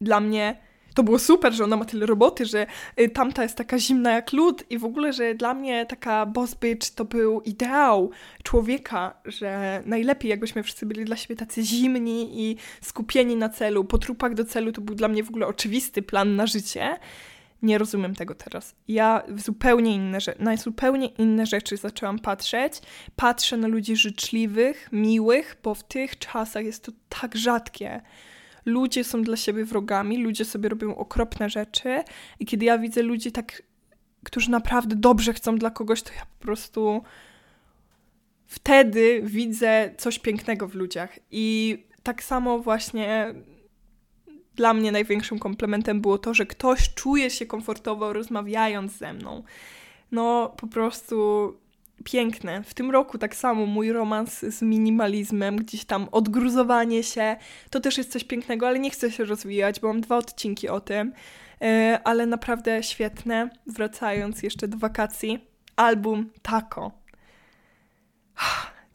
[0.00, 0.56] dla mnie
[0.94, 2.66] to było super, że ona ma tyle roboty, że
[3.00, 6.54] y, tamta jest taka zimna jak lód i w ogóle, że dla mnie taka boss
[6.54, 8.10] bitch to był ideał
[8.42, 13.84] człowieka, że najlepiej jakbyśmy wszyscy byli dla siebie tacy zimni i skupieni na celu.
[13.84, 16.96] Po trupach do celu to był dla mnie w ogóle oczywisty plan na życie.
[17.64, 18.74] Nie rozumiem tego teraz.
[18.88, 22.72] Ja zupełnie inne, na zupełnie inne rzeczy zaczęłam patrzeć.
[23.16, 28.00] Patrzę na ludzi życzliwych, miłych, bo w tych czasach jest to tak rzadkie.
[28.64, 32.02] Ludzie są dla siebie wrogami, ludzie sobie robią okropne rzeczy
[32.40, 33.62] i kiedy ja widzę ludzi tak,
[34.24, 37.02] którzy naprawdę dobrze chcą dla kogoś, to ja po prostu
[38.46, 41.18] wtedy widzę coś pięknego w ludziach.
[41.30, 43.34] I tak samo właśnie
[44.56, 49.42] dla mnie największym komplementem było to, że ktoś czuje się komfortowo rozmawiając ze mną.
[50.12, 51.56] No, po prostu
[52.04, 52.62] piękne.
[52.62, 57.36] W tym roku tak samo mój romans z minimalizmem, gdzieś tam odgruzowanie się,
[57.70, 60.80] to też jest coś pięknego, ale nie chcę się rozwijać, bo mam dwa odcinki o
[60.80, 61.12] tym,
[61.62, 63.50] e, ale naprawdę świetne.
[63.66, 65.46] Wracając jeszcze do wakacji,
[65.76, 66.92] album Taco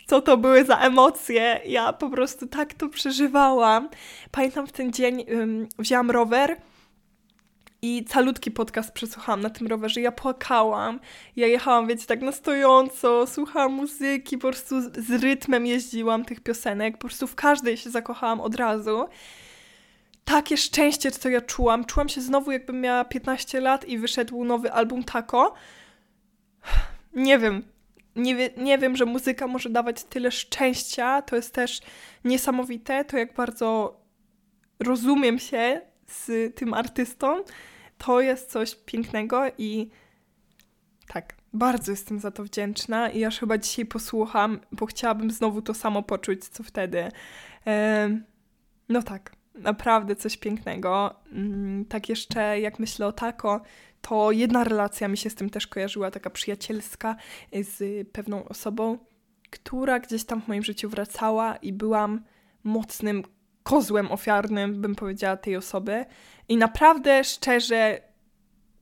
[0.09, 1.61] co to były za emocje.
[1.65, 3.89] Ja po prostu tak to przeżywałam.
[4.31, 6.57] Pamiętam w ten dzień um, wzięłam rower
[7.81, 10.01] i calutki podcast przesłuchałam na tym rowerze.
[10.01, 10.99] Ja płakałam.
[11.35, 16.39] Ja jechałam, wiecie, tak na stojąco, słuchałam muzyki, po prostu z, z rytmem jeździłam tych
[16.39, 16.97] piosenek.
[16.97, 19.05] Po prostu w każdej się zakochałam od razu.
[20.25, 21.85] Takie szczęście, co ja czułam.
[21.85, 25.53] Czułam się znowu, jakbym miała 15 lat i wyszedł nowy album Taco.
[27.13, 27.63] Nie wiem,
[28.15, 31.21] nie, wie, nie wiem, że muzyka może dawać tyle szczęścia.
[31.21, 31.81] To jest też
[32.23, 33.05] niesamowite.
[33.05, 33.99] To jak bardzo
[34.79, 37.43] rozumiem się z tym artystą.
[37.97, 39.89] To jest coś pięknego i
[41.07, 45.73] tak, bardzo jestem za to wdzięczna i aż chyba dzisiaj posłucham, bo chciałabym znowu to
[45.73, 47.11] samo poczuć, co wtedy.
[48.89, 51.15] no tak, naprawdę coś pięknego.
[51.31, 53.61] Mm, tak jeszcze jak myślę o tako,
[54.01, 57.15] to jedna relacja mi się z tym też kojarzyła, taka przyjacielska
[57.53, 58.97] z pewną osobą,
[59.49, 62.23] która gdzieś tam w moim życiu wracała i byłam
[62.63, 63.23] mocnym
[63.63, 66.05] kozłem ofiarnym, bym powiedziała, tej osoby.
[66.47, 68.01] I naprawdę szczerze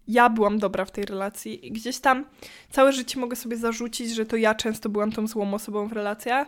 [0.07, 2.25] ja byłam dobra w tej relacji i gdzieś tam
[2.69, 6.47] całe życie mogę sobie zarzucić, że to ja często byłam tą złą osobą w relacjach,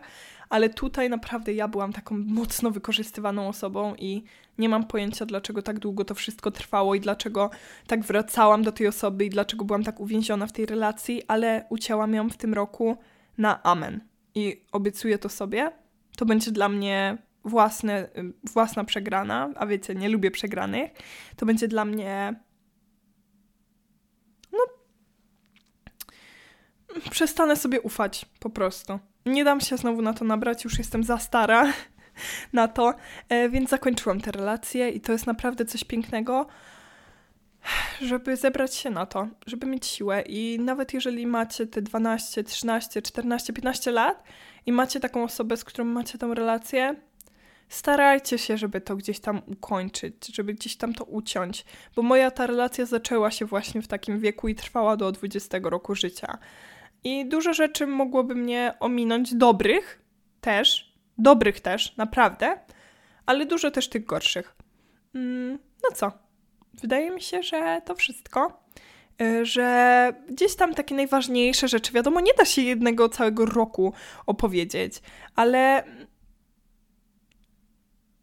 [0.49, 4.23] ale tutaj naprawdę ja byłam taką mocno wykorzystywaną osobą i
[4.57, 7.49] nie mam pojęcia, dlaczego tak długo to wszystko trwało i dlaczego
[7.87, 12.13] tak wracałam do tej osoby i dlaczego byłam tak uwięziona w tej relacji, ale ucięłam
[12.13, 12.97] ją w tym roku
[13.37, 13.99] na amen.
[14.35, 15.71] I obiecuję to sobie.
[16.17, 18.09] To będzie dla mnie własne,
[18.43, 20.91] własna przegrana, a wiecie, nie lubię przegranych.
[21.35, 22.39] To będzie dla mnie
[24.51, 24.59] no
[27.11, 28.99] przestanę sobie ufać po prostu.
[29.29, 31.73] Nie dam się znowu na to nabrać, już jestem za stara
[32.53, 32.93] na to,
[33.29, 36.47] e, więc zakończyłam tę relację i to jest naprawdę coś pięknego,
[38.01, 40.21] żeby zebrać się na to, żeby mieć siłę.
[40.21, 44.23] I nawet jeżeli macie te 12, 13, 14, 15 lat
[44.65, 46.95] i macie taką osobę, z którą macie tą relację,
[47.69, 51.65] starajcie się, żeby to gdzieś tam ukończyć, żeby gdzieś tam to uciąć,
[51.95, 55.95] bo moja ta relacja zaczęła się właśnie w takim wieku i trwała do 20 roku
[55.95, 56.37] życia.
[57.03, 60.01] I dużo rzeczy mogłoby mnie ominąć, dobrych
[60.41, 62.59] też, dobrych też, naprawdę,
[63.25, 64.55] ale dużo też tych gorszych.
[65.15, 66.11] Mm, no co?
[66.73, 68.63] Wydaje mi się, że to wszystko.
[69.21, 73.93] Y, że gdzieś tam takie najważniejsze rzeczy, wiadomo, nie da się jednego całego roku
[74.25, 75.01] opowiedzieć,
[75.35, 75.83] ale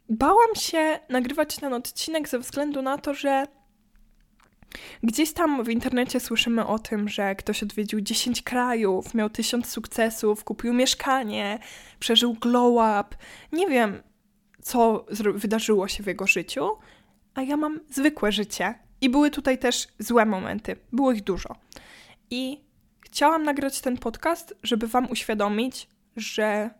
[0.08, 3.46] bałam się nagrywać ten odcinek ze względu na to, że
[5.02, 10.44] Gdzieś tam w internecie słyszymy o tym, że ktoś odwiedził 10 krajów, miał tysiąc sukcesów,
[10.44, 11.58] kupił mieszkanie,
[11.98, 13.16] przeżył glow up.
[13.52, 14.02] Nie wiem,
[14.62, 16.70] co wydarzyło się w jego życiu,
[17.34, 18.74] a ja mam zwykłe życie.
[19.00, 20.76] I były tutaj też złe momenty.
[20.92, 21.56] Było ich dużo.
[22.30, 22.60] I
[23.00, 26.70] chciałam nagrać ten podcast, żeby Wam uświadomić, że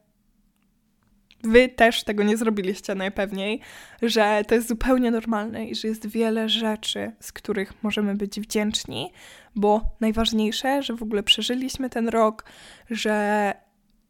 [1.42, 3.60] wy też tego nie zrobiliście najpewniej,
[4.02, 9.12] że to jest zupełnie normalne i że jest wiele rzeczy, z których możemy być wdzięczni,
[9.54, 12.44] bo najważniejsze, że w ogóle przeżyliśmy ten rok,
[12.90, 13.54] że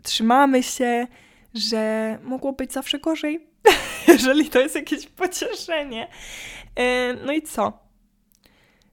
[0.03, 1.07] trzymamy się,
[1.55, 3.47] że mogło być zawsze gorzej,
[4.09, 6.09] jeżeli to jest jakieś pocieszenie.
[6.77, 7.87] E, no i co?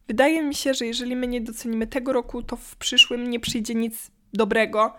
[0.07, 3.75] Wydaje mi się, że jeżeli my nie docenimy tego roku, to w przyszłym nie przyjdzie
[3.75, 4.93] nic dobrego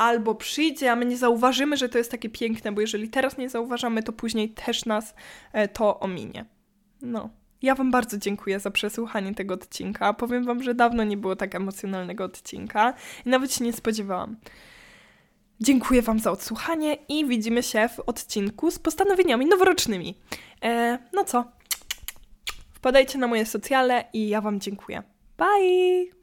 [0.00, 3.48] albo przyjdzie, a my nie zauważymy, że to jest takie piękne, bo jeżeli teraz nie
[3.48, 5.14] zauważamy, to później też nas
[5.52, 6.44] e, to ominie.
[7.02, 7.30] No.
[7.62, 10.14] Ja Wam bardzo dziękuję za przesłuchanie tego odcinka.
[10.14, 12.94] Powiem Wam, że dawno nie było tak emocjonalnego odcinka
[13.26, 14.36] i nawet się nie spodziewałam.
[15.60, 20.14] Dziękuję Wam za odsłuchanie i widzimy się w odcinku z postanowieniami noworocznymi.
[20.62, 21.44] E, no co?
[22.72, 25.02] Wpadajcie na moje socjale i ja Wam dziękuję.
[25.38, 26.19] Bye!